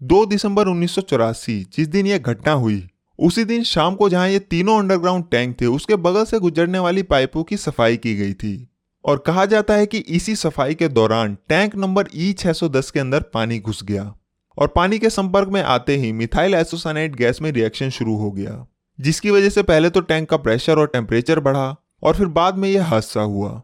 2 0.00 0.24
दिसंबर 0.26 0.68
उन्नीस 0.68 0.94
सौ 0.94 1.00
चौरासी, 1.02 1.60
जिस 1.74 1.88
दिन 1.88 2.06
यह 2.06 2.18
घटना 2.18 2.52
हुई, 2.54 2.86
उसी 3.18 3.44
दिन 3.44 3.62
शाम 3.64 3.94
को 3.94 4.08
जहाँ 4.08 4.28
ये 4.28 4.38
तीनों 4.40 4.78
अंडरग्राउंड 4.78 5.24
टैंक 5.30 5.60
थे, 5.60 5.66
उसके 5.66 5.96
बगल 5.98 6.24
से 6.24 6.38
गुजरने 6.38 6.78
वाली 6.78 7.02
पाइपों 7.04 7.44
की 7.44 7.56
सफ़ाई 7.56 7.96
की 7.96 8.14
गई 8.16 8.32
थी। 8.34 8.68
और 9.04 9.18
कहा 9.18 9.44
जाता 9.46 9.74
है 9.74 9.86
कि 9.86 9.98
इसी 9.98 10.34
सफ़ाई 10.36 10.74
के 10.74 10.88
दौरान 10.88 11.36
टैंक 11.48 11.74
नंबर 11.76 12.08
ई 12.14 12.32
e 12.32 12.36
610 12.36 12.90
के 12.90 13.00
अंदर 13.00 13.22
पानी 13.34 13.58
घुस 13.58 13.82
गया, 13.84 14.14
और 14.58 14.68
पानी 14.68 14.98
के 14.98 15.10
संपर्क 15.10 15.48
में 15.48 15.62
आते 15.62 15.96
ही 15.96 16.12
मिथाइल 16.12 16.54
एसोसाइनाइड 16.54 17.16
गैस 17.16 17.42
में 17.42 17.50
रिएक्शन 17.52 17.90
शुरू 17.90 18.16
हो 18.16 18.30
गया। 18.30 18.66
जिसकी 19.00 19.30
वजह 19.30 19.48
से 19.48 19.62
पहले 19.62 19.90
तो 19.90 20.00
टैंक 20.02 20.28
का 20.30 20.36
प्रेशर 20.38 20.78
और 20.78 20.86
टेम्परेचर 20.86 21.40
बढ़ा 21.40 21.74
और 22.02 22.16
फिर 22.16 22.26
बाद 22.28 22.56
में 22.56 22.68
यह 22.68 22.86
हादसा 22.86 23.20
हुआ। 23.22 23.60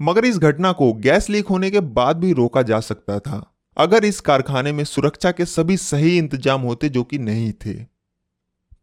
मगर 0.00 0.24
इस 0.24 0.38
घटना 0.38 0.72
को 0.72 0.92
गैस 0.94 1.28
लीक 1.30 1.46
होने 1.46 1.70
के 1.70 1.80
बाद 1.80 2.16
भी 2.16 2.32
रोका 2.32 2.62
जा 2.62 2.80
सकता 2.80 3.18
था, 3.18 3.42
अगर 3.76 4.04
इस 4.04 4.20
कारखाने 4.20 4.72
में 4.72 4.84
सुरक्षा 4.84 5.30
के 5.32 5.44
सभी 5.44 5.76
सही 5.76 6.16
इंतज़ाम 6.18 6.60
होते 6.60 6.88
जो 6.88 7.02
कि 7.04 7.18
नहीं 7.20 7.52
थे। 7.56 7.74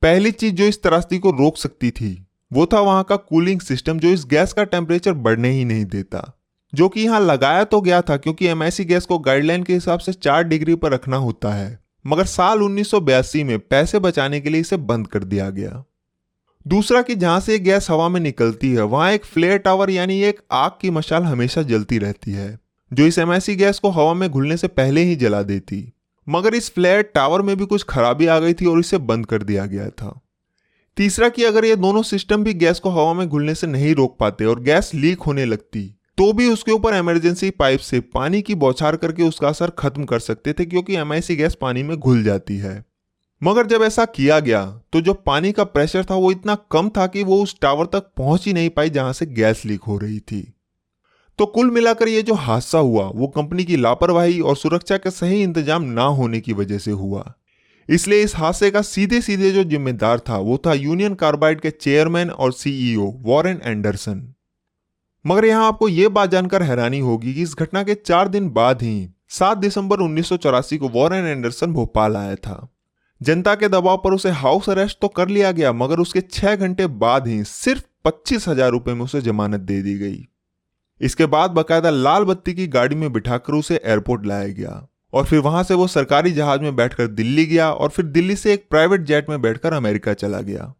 पहली 0.01 0.31
चीज़ 0.31 0.55
जो 0.55 0.65
इस 0.65 0.81
त्रासदी 0.83 1.19
को 1.19 1.31
रोक 1.33 1.57
सकती 1.57 1.91
थी, 1.91 2.25
वो 2.51 2.65
था 2.65 2.79
वहाँ 2.79 3.03
का 3.03 3.15
कूलिंग 3.15 3.59
सिस्टम 3.61 3.99
जो 3.99 4.09
इस 4.09 4.25
गैस 4.25 4.53
का 4.53 4.63
टेम्परेचर 4.65 5.13
बढ़ने 5.15 5.49
ही 5.49 5.65
नहीं 5.65 5.85
देता, 5.88 6.21
जो 6.73 6.88
कि 6.89 7.01
यहाँ 7.01 7.19
लगाया 7.19 7.63
तो 7.63 7.81
गया 7.81 8.01
था 8.01 8.17
क्योंकि 8.17 8.47
एमआईसी 8.47 8.85
गैस 8.85 9.05
को 9.05 9.19
गाइडलाइन 9.19 9.63
के 9.63 9.73
हिसाब 9.73 9.99
से 9.99 10.13
चार 10.13 10.43
डिग्री 10.43 10.75
पर 10.75 10.91
रखना 10.91 11.17
होता 11.17 11.53
है। 11.53 11.79
मगर 12.05 12.25
साल 12.25 12.61
उन्नीस 12.61 12.91
सौ 12.91 12.99
बयासी 12.99 13.43
में 13.43 13.59
पैसे 13.59 13.99
बचाने 13.99 14.41
के 14.41 14.49
लिए 14.49 14.61
इसे 14.61 14.77
बंद 14.77 15.07
कर 15.07 15.23
दिया 15.23 15.49
गया। 15.49 15.83
दूसरा 16.67 17.01
कि 17.01 17.15
जहाँ 17.15 17.39
से 17.39 17.59
गैस 17.59 17.89
हवा 17.89 18.09
में 18.09 18.19
निकलती 18.19 18.71
है, 18.71 18.81
वहाँ 18.81 19.12
एक 19.12 19.25
फ्लेयर 19.25 19.57
टावर 19.57 19.89
यानी 19.89 20.23
एक 20.23 20.39
आग 20.51 20.71
की 20.81 20.89
मशाल 20.89 21.23
हमेशा 21.23 21.62
जलती 21.62 21.97
रहती 21.97 22.31
है, 22.31 22.59
जो 22.93 23.05
इस 23.05 23.19
एमआईसी 23.19 23.55
गैस 23.55 23.79
को 23.79 23.89
हवा 23.89 24.13
में 24.13 24.29
घुलने 24.29 24.57
से 24.57 24.67
पहले 24.67 25.01
ही 25.01 25.15
जला 25.15 25.43
देती। 25.43 25.93
मगर 26.29 26.55
इस 26.55 26.73
फ्लेयर 26.73 27.01
टावर 27.01 27.41
में 27.41 27.57
भी 27.57 27.65
कुछ 27.65 27.83
खराबी 27.83 28.25
आ 28.25 28.39
गई 28.39 28.53
थी 28.53 28.65
और 28.65 28.79
इसे 28.79 28.97
बंद 28.97 29.25
कर 29.25 29.43
दिया 29.43 29.65
गया 29.65 29.89
था। 29.89 30.21
तीसरा 30.97 31.29
कि 31.29 31.43
अगर 31.43 31.65
ये 31.65 31.75
दोनों 31.75 32.03
सिस्टम 32.03 32.43
भी 32.43 32.53
गैस 32.53 32.79
को 32.79 32.89
हवा 32.89 33.13
में 33.13 33.29
घुलने 33.29 33.55
से 33.55 33.67
नहीं 33.67 33.95
रोक 33.95 34.17
पाते 34.19 34.45
और 34.45 34.59
गैस 34.59 34.91
लीक 34.95 35.21
होने 35.21 35.45
लगती 35.45 35.95
तो 36.19 36.32
भी 36.34 36.47
उसके 36.49 36.71
ऊपर 36.71 36.93
इमरजेंसी 36.95 37.49
पाइप 37.49 37.79
से 37.79 37.99
पानी 38.13 38.41
की 38.41 38.55
बौछार 38.55 38.95
करके 38.95 39.23
उसका 39.23 39.47
असर 39.47 39.69
खत्म 39.69 40.05
कर 40.05 40.19
सकते 40.19 40.53
थे 40.53 40.65
क्योंकि 40.65 40.95
एमआईसी 40.95 41.36
गैस 41.36 41.53
पानी 41.55 41.84
में 41.84 41.95
घुल 41.97 42.23
जाती 42.23 42.58
है। 42.58 42.73
मगर 43.41 43.67
जब 43.67 43.84
ऐसा 43.84 44.05
किया 44.05 44.39
गया 44.39 44.63
तो 44.93 45.01
जो 45.01 45.13
पानी 45.13 45.51
का 45.51 45.63
प्रेशर 45.65 46.05
था 46.05 46.15
वो 46.15 46.32
इतना 46.32 46.55
कम 46.71 46.89
था 46.89 47.05
कि 47.08 47.23
वो 47.23 47.41
उस 47.43 47.55
टावर 47.62 47.86
तक 47.86 48.10
पहुँच 48.17 48.45
ही 48.45 48.53
नहीं 48.53 48.69
पाई 48.69 48.89
जहाँ 48.89 49.13
से 49.13 49.25
गैस 49.25 49.63
लीक 49.65 49.84
हो 49.84 49.97
रही 49.97 50.19
थी। 50.21 50.41
तो 51.39 51.45
कुल 51.45 51.69
मिलाकर 51.71 52.08
ये 52.08 52.21
जो 52.21 52.34
हादसा 52.36 52.77
हुआ, 52.79 53.05
वो 53.05 53.27
कंपनी 53.27 53.63
की 53.63 53.77
लापरवाही 53.77 54.39
और 54.41 54.58
सुरक्षा 54.58 54.97
के 54.97 55.12
सही 55.12 55.41
इंतज़ाम 55.43 55.84
ना 55.84 56.05
होने 56.17 56.39
की 56.39 56.53
वजह 56.53 56.77
से 56.77 56.91
हुआ। 56.93 57.23
इसलिए 57.89 58.23
इस 58.23 58.36
हादसे 58.36 58.71
का 58.71 58.82
सीधे 58.82 59.21
सीधे 59.21 59.51
जो 59.51 59.63
जिम्मेदार 59.65 60.19
था, 60.19 60.38
वो 60.38 60.58
था 60.65 60.73
यूनियन 60.73 61.15
कार्बाइड 61.15 61.62
के 61.62 61.71
चेयरमैन 61.71 62.29
और 62.29 62.53
सीईओ 62.53 63.10
वॉरेन 63.21 63.62
एंडरसन 63.63 64.21
मगर 65.29 65.45
यहाँ 65.45 65.67
आपको 65.67 65.87
ये 65.89 66.07
बात 66.09 66.29
जानकर 66.29 66.63
हैरानी 66.63 66.99
होगी 66.99 67.33
कि 67.33 67.41
इस 67.41 67.53
घटना 67.55 67.81
के 67.83 67.93
चार 67.95 68.27
दिन 68.27 68.49
बाद 68.49 68.81
ही 68.81 69.09
7 69.31 69.57
दिसंबर 69.57 69.99
उन्नीस 69.99 70.29
को 70.33 70.89
वॉरेन 70.89 71.25
एंडरसन 71.25 71.73
भोपाल 71.73 72.15
आया 72.17 72.35
था। 72.37 72.67
जनता 73.21 73.53
के 73.55 73.67
दबाव 73.67 73.97
पर 73.97 74.13
उसे 74.13 74.29
हाउस 74.31 74.69
अरेस्ट 74.69 74.97
तो 75.01 75.07
कर 75.09 75.27
लिया 75.27 75.51
गया, 75.51 75.73
मगर 75.73 75.99
उसके 75.99 76.21
छह 76.21 76.55
घंटे 76.55 76.87
बाद 76.87 77.27
ही 77.27 77.43
सिर्फ़ 77.43 77.83
पच्चीस 78.05 78.47
हज़ार 78.47 78.71
रुपए 78.71 78.93
में 78.93 79.01
उसे 79.01 79.21
जमानत 79.21 79.59
दे 79.61 79.81
दी 79.81 79.97
गई। 79.97 80.25
इसके 81.01 81.25
बाद 81.27 81.51
बकायदा 81.51 81.89
लाल 81.89 82.23
बत्ती 82.23 82.53
की 82.53 82.67
गाड़ी 82.69 82.95
में 82.95 83.11
बिठाकर 83.13 83.53
उसे 83.53 83.75
एयरपोर्ट 83.75 84.25
लाया 84.25 84.47
गया 84.49 84.87
और 85.13 85.25
फिर 85.25 85.39
वहाँ 85.41 85.63
से 85.63 85.73
वो 85.73 85.87
सरकारी 85.89 86.31
जहाज़ 86.31 86.61
में 86.61 86.75
बैठकर 86.75 87.07
दिल्ली 87.09 87.45
गया 87.45 87.71
और 87.71 87.89
फिर 87.89 88.05
दिल्ली 88.07 88.35
से 88.35 88.53
एक 88.53 88.67
प्राइवेट 88.69 89.01
जेट 89.03 89.29
में 89.29 89.41
बैठकर 89.41 89.73
अमेरिका 89.73 90.13
चला 90.15 90.41
गया। 90.41 90.73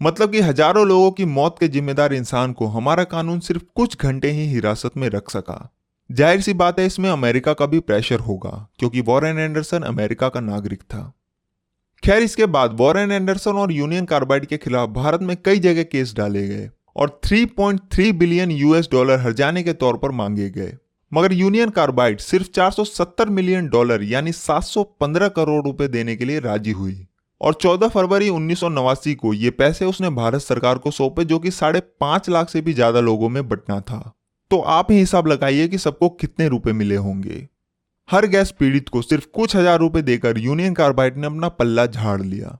मतलब 0.00 0.32
कि 0.32 0.40
हज़ारों 0.40 0.86
लोगों 0.86 1.10
की 1.10 1.24
मौत 1.24 1.56
के 1.58 1.68
जिम्मेदार 1.68 2.12
इंसान 2.12 2.52
को 2.52 2.66
हमारा 2.66 3.04
कानून 3.04 3.40
सिर्फ़ 3.40 3.62
कुछ 3.74 3.96
घंटे 4.00 4.30
ही 4.30 4.46
हिरासत 4.46 4.96
में 4.96 5.08
रख 5.08 5.30
सका। 5.30 5.58
ज़ाहिर 6.10 6.40
सी 6.40 6.52
बात 6.52 6.78
है, 6.80 6.86
इसमें 6.86 7.08
अमेरिका 7.10 7.52
का 7.52 7.66
भी 7.66 7.80
प्रेशर 7.80 8.20
होगा, 8.20 8.50
क्योंकि 8.78 9.00
वॉरेन 9.00 9.38
एंडरसन 9.38 9.82
अमेरिका 9.82 10.28
का 10.28 10.40
नागरिक 10.40 10.82
था। 10.82 11.12
खैर, 12.02 12.22
इसके 12.22 12.46
बाद 12.46 12.76
वॉरेन 12.80 13.12
एंडरसन 13.12 13.50
और 13.50 13.72
यूनियन 13.72 14.04
कार्बाइड 14.04 14.46
के 14.46 14.56
खिलाफ 14.56 14.88
भारत 14.88 15.22
में 15.22 15.36
कई 15.44 15.58
जगह 15.58 15.82
केस 15.82 16.14
डाले 16.16 16.46
गए 16.48 16.68
और 16.96 17.20
3.3 17.22 18.12
बिलियन 18.12 18.50
यूएस 18.50 18.88
डॉलर 18.92 19.18
हर्जाने 19.20 19.62
के 19.62 19.72
तौर 19.72 19.96
पर 19.96 20.10
मांगे 20.10 20.50
गए। 20.50 20.76
मगर 21.12 21.32
यूनियन 21.32 21.70
कार्बाइड 21.70 22.20
सिर्फ़ 22.20 22.48
470 22.50 23.28
मिलियन 23.30 23.68
डॉलर 23.68 24.02
यानी 24.02 24.32
715 24.32 25.28
करोड़ 25.28 25.64
रुपए 25.64 25.88
देने 25.88 26.16
के 26.16 26.24
लिए 26.24 26.40
राज़ी 26.40 26.72
हुई। 26.72 27.06
और 27.44 27.54
14 27.54 27.88
फरवरी 27.88 28.28
उन्नीस 28.28 28.60
सौ 28.60 28.68
नवासी 28.68 29.14
को 29.14 29.32
ये 29.34 29.50
पैसे 29.50 29.84
उसने 29.84 30.10
भारत 30.10 30.40
सरकार 30.40 30.78
को 30.78 30.90
सौंपे, 30.90 31.24
जो 31.24 31.38
कि 31.38 31.50
साढ़े 31.50 31.80
पाँच 32.00 32.28
लाख 32.28 32.48
से 32.48 32.60
भी 32.60 32.72
ज़्यादा 32.72 33.00
लोगों 33.00 33.28
में 33.28 33.48
बटना 33.48 33.80
था। 33.80 34.12
तो 34.50 34.60
आप 34.60 34.90
ही 34.90 34.98
हिसाब 34.98 35.26
लगाइए 35.26 35.68
कि 35.68 35.78
सबको 35.78 36.08
कितने 36.08 36.48
रुपए 36.48 36.72
मिले 36.72 36.96
होंगे। 36.96 37.46
हर 38.08 38.26
गैस 38.26 38.50
पीड़ित 38.50 38.88
को 38.88 39.02
सिर्फ़ 39.02 39.26
कुछ 39.34 39.56
हज़ार 39.56 39.78
रुपए 39.78 40.02
देकर 40.02 40.38
यूनियन 40.38 40.74
कार्बाइड 40.74 41.16
ने 41.16 41.26
अपना 41.26 41.48
पल्ला 41.48 41.86
झाड़ 41.86 42.20
लिया। 42.22 42.58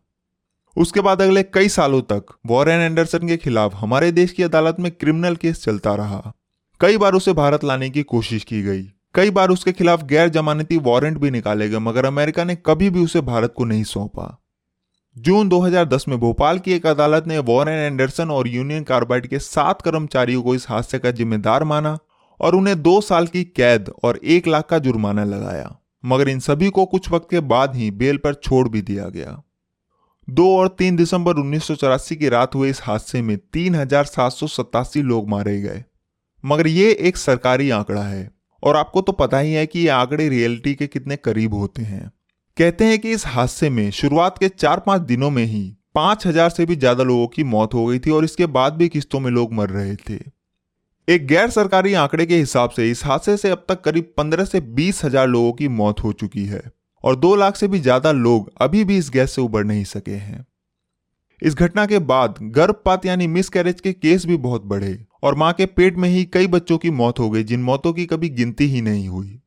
उसके 0.76 1.00
बाद 1.00 1.22
अगले 1.22 1.42
कई 1.42 1.68
सालों 1.68 2.02
तक 2.02 2.36
वॉरेन 2.46 2.80
एंडरसन 2.80 3.28
के 3.28 3.36
खिलाफ 3.36 3.74
हमारे 3.74 4.12
देश 4.12 4.32
की 4.32 4.42
अदालत 4.42 4.80
में 4.80 4.90
क्रिमिनल 4.92 5.36
केस 5.36 5.64
चलता 5.64 5.94
रहा। 5.94 6.32
कई 6.80 6.96
बार 6.96 7.14
उसे 7.14 7.32
भारत 7.32 7.64
लाने 7.64 7.90
की 7.90 8.02
कोशिश 8.02 8.44
की 8.44 8.62
गई। 8.62 8.82
कई 9.14 9.30
बार 9.30 9.50
उसके 9.50 9.72
खिलाफ 9.72 10.04
गैर 10.04 10.28
जमानती 10.28 10.76
वारंट 10.76 11.18
भी 11.18 11.30
निकाले 11.30 11.68
गए, 11.68 11.78
मगर 11.78 12.04
अमेरिका 12.04 12.44
ने 12.44 12.56
कभी 12.56 12.90
भी 12.90 13.04
उसे 13.04 13.20
भारत 13.20 13.54
को 13.56 13.64
नहीं 13.64 13.84
सौंपा। 13.84 14.43
जून 15.16 15.48
2010 15.48 16.06
में 16.08 16.18
भोपाल 16.20 16.58
की 16.58 16.72
एक 16.72 16.86
अदालत 16.86 17.26
ने 17.26 17.38
वॉरेन 17.38 17.74
एंडरसन 17.74 18.30
और 18.30 18.48
यूनियन 18.48 18.82
कार्बाइड 18.82 19.26
के 19.26 19.38
सात 19.38 19.82
कर्मचारियों 19.82 20.42
को 20.42 20.54
इस 20.54 20.66
हादसे 20.68 20.98
का 20.98 21.10
जिम्मेदार 21.10 21.64
माना 21.64 21.98
और 22.40 22.54
उन्हें 22.54 22.80
दो 22.82 23.00
साल 23.00 23.26
की 23.26 23.44
कैद 23.44 23.90
और 24.04 24.16
एक 24.16 24.46
लाख 24.46 24.66
का 24.66 24.78
जुर्माना 24.78 25.24
लगाया। 25.24 25.70
मगर 26.04 26.28
इन 26.28 26.40
सभी 26.40 26.70
को 26.70 26.84
कुछ 26.86 27.10
वक्त 27.10 27.28
के 27.30 27.40
बाद 27.40 27.76
ही 27.76 27.90
बेल 27.90 28.16
पर 28.16 28.34
छोड़ 28.34 28.68
भी 28.68 28.82
दिया 28.82 29.08
गया। 29.08 29.42
दो 30.28 30.48
और 30.56 30.68
तीन 30.68 30.96
दिसंबर 30.96 31.36
उन्नीस 31.36 31.64
सौ 31.64 31.74
चौरासी 31.74 32.16
की 32.16 32.28
रात 32.28 32.54
हुए 32.54 32.70
इस 32.70 32.80
हादसे 32.82 33.22
में 33.22 33.36
तीन 33.52 33.74
हज़ार 33.74 34.04
सात 34.04 34.32
सौ 34.32 34.46
सतासी 34.46 35.02
लोग 35.02 35.28
मारे 35.28 35.60
गए। 35.60 35.84
मगर 36.44 36.66
ये 36.66 36.90
एक 36.90 37.16
सरकारी 37.16 37.70
आंकड़ा 37.70 38.02
है 38.02 38.30
और 38.62 38.76
आपको 38.76 39.00
तो 39.00 39.12
पता 39.12 39.38
ही 39.38 39.52
है 39.52 39.66
कि 39.66 39.80
ये 39.80 39.88
आंकड़े 39.88 40.28
रियलिटी 40.28 40.74
के 40.74 40.86
कितने 40.86 41.16
करीब 41.16 41.54
होते 41.54 41.82
हैं। 41.82 42.10
कहते 42.56 42.84
हैं 42.84 42.98
कि 42.98 43.10
इस 43.10 43.26
हादसे 43.26 43.68
में 43.70 43.90
शुरुआत 43.90 44.36
के 44.38 44.48
चार 44.48 44.80
पाँच 44.80 45.02
दिनों 45.02 45.30
में 45.30 45.44
ही 45.44 45.62
पाँच 45.94 46.26
हज़ार 46.26 46.50
से 46.50 46.66
भी 46.66 46.76
ज़्यादा 46.76 47.04
लोगों 47.04 47.26
की 47.26 47.44
मौत 47.44 47.74
हो 47.74 47.84
गई 47.86 47.98
थी 47.98 48.10
और 48.10 48.24
इसके 48.24 48.46
बाद 48.48 48.72
भी 48.72 48.88
किस्तों 48.88 49.20
में 49.20 49.30
लोग 49.30 49.52
मर 49.52 49.70
रहे 49.70 49.96
थे। 49.98 50.18
एक 51.08 51.26
गैर 51.26 51.50
सरकारी 51.50 51.94
आंकड़े 51.94 52.26
के 52.26 52.36
हिसाब 52.36 52.70
से 52.70 52.90
इस 52.90 53.04
हादसे 53.04 53.36
से 53.36 53.50
अब 53.50 53.64
तक 53.68 53.80
करीब 53.80 54.12
15 54.18 54.44
से 54.44 54.60
बीस 54.76 55.04
हज़ार 55.04 55.28
लोगों 55.28 55.52
की 55.52 55.68
मौत 55.70 56.02
हो 56.04 56.12
चुकी 56.12 56.44
है 56.46 56.62
और 57.04 57.16
दो 57.16 57.34
लाख 57.36 57.56
से 57.56 57.68
भी 57.68 57.80
ज़्यादा 57.80 58.12
लोग 58.12 58.52
अभी 58.60 58.84
भी 58.84 58.98
इस 58.98 59.10
गैस 59.10 59.34
से 59.34 59.42
उबर 59.42 59.64
नहीं 59.64 59.84
सके 59.84 60.10
हैं। 60.10 60.44
इस 61.42 61.54
घटना 61.54 61.86
के 61.86 61.98
बाद 62.06 62.38
गर्भपात 62.52 63.06
यानी 63.06 63.26
मिस 63.26 63.48
कैरेज 63.48 63.80
के 63.80 63.92
केस 63.92 64.26
भी 64.26 64.36
बहुत 64.38 64.64
बढ़े 64.64 64.98
और 65.22 65.34
माँ 65.34 65.52
के 65.52 65.66
पेट 65.66 65.96
में 65.96 66.08
ही 66.08 66.24
कई 66.24 66.46
बच्चों 66.48 66.78
की 66.78 66.90
मौत 66.92 67.18
हो 67.18 67.30
गई, 67.30 67.44
जिन 67.44 67.62
मौतों 67.62 67.92
की 67.92 68.06
कभी 68.06 68.28
गिनती 68.30 68.66
ही 68.66 68.80
नहीं 68.80 69.08
हुई। 69.08 69.40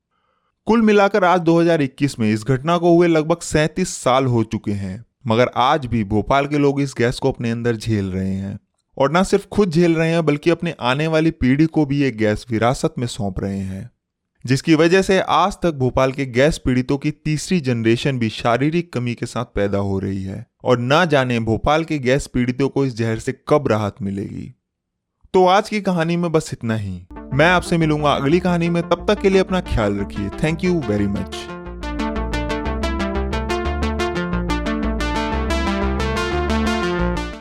कुल 0.67 0.81
मिलाकर 0.81 1.23
आज 1.23 1.41
2021 1.41 2.19
में 2.19 2.33
इस 2.33 2.43
घटना 2.43 2.77
को 2.77 2.95
हुए 2.95 3.07
लगभग 3.07 3.37
सैंतीस 3.41 3.89
साल 3.89 4.25
हो 4.25 4.43
चुके 4.43 4.71
हैं, 4.71 5.05
मगर 5.27 5.51
आज 5.55 5.85
भी 5.85 6.03
भोपाल 6.03 6.47
के 6.47 6.57
लोग 6.57 6.81
इस 6.81 6.95
गैस 6.97 7.19
को 7.19 7.31
अपने 7.31 7.51
अंदर 7.51 7.75
झेल 7.75 8.05
रहे 8.05 8.33
हैं। 8.33 8.59
और 8.97 9.17
न 9.17 9.23
सिर्फ़ 9.23 9.47
खुद 9.47 9.69
झेल 9.69 9.95
रहे 9.95 10.11
हैं, 10.11 10.25
बल्कि 10.25 10.49
अपने 10.49 10.75
आने 10.79 11.07
वाली 11.07 11.31
पीढ़ी 11.31 11.65
को 11.65 11.85
भी 11.85 11.99
ये 11.99 12.11
गैस 12.11 12.45
विरासत 12.49 12.93
में 12.97 13.07
सौंप 13.07 13.39
रहे 13.39 13.59
हैं। 13.59 13.91
जिसकी 14.45 14.75
वजह 14.75 15.01
से 15.01 15.19
आज 15.19 15.57
तक 15.63 15.71
भोपाल 15.71 16.11
के 16.11 16.25
गैस 16.25 16.57
पीड़ितों 16.57 16.97
की 16.97 17.11
तीसरी 17.11 17.59
जनरेशन 17.59 18.19
भी 18.19 18.29
शारीरिक 18.29 18.93
कमी 18.93 19.13
के 19.13 19.25
साथ 19.25 19.45
पैदा 19.45 19.77
हो 19.77 19.99
रही 19.99 20.23
है, 20.23 20.47
और 20.63 20.79
ना 20.79 21.05
जाने 21.05 21.39
भोपाल 21.39 21.83
के 21.83 21.99
गैस 21.99 22.27
पीड़ितों 22.27 22.69
को 22.69 22.85
इस 22.85 22.97
जहर 22.97 23.19
से 23.19 23.31
कब 23.47 23.67
राहत 23.67 23.95
मिलेगी। 24.01 24.53
तो 25.33 25.45
आज 25.45 25.69
की 25.69 25.81
कहानी 25.81 26.17
में 26.17 26.31
बस 26.31 26.49
इतना 26.53 26.75
ही। 26.75 27.05
मैं 27.33 27.49
आपसे 27.49 27.77
मिलूँगा 27.77 28.11
अगली 28.11 28.39
कहानी 28.39 28.69
में, 28.69 28.81
तब 28.89 29.05
तक 29.07 29.21
के 29.21 29.29
लिए 29.29 29.39
अपना 29.39 29.61
ख्याल 29.61 29.99
रखिए। 29.99 30.29
Thank 30.43 30.63
you 30.63 30.79
very 30.79 31.07
much 31.07 31.35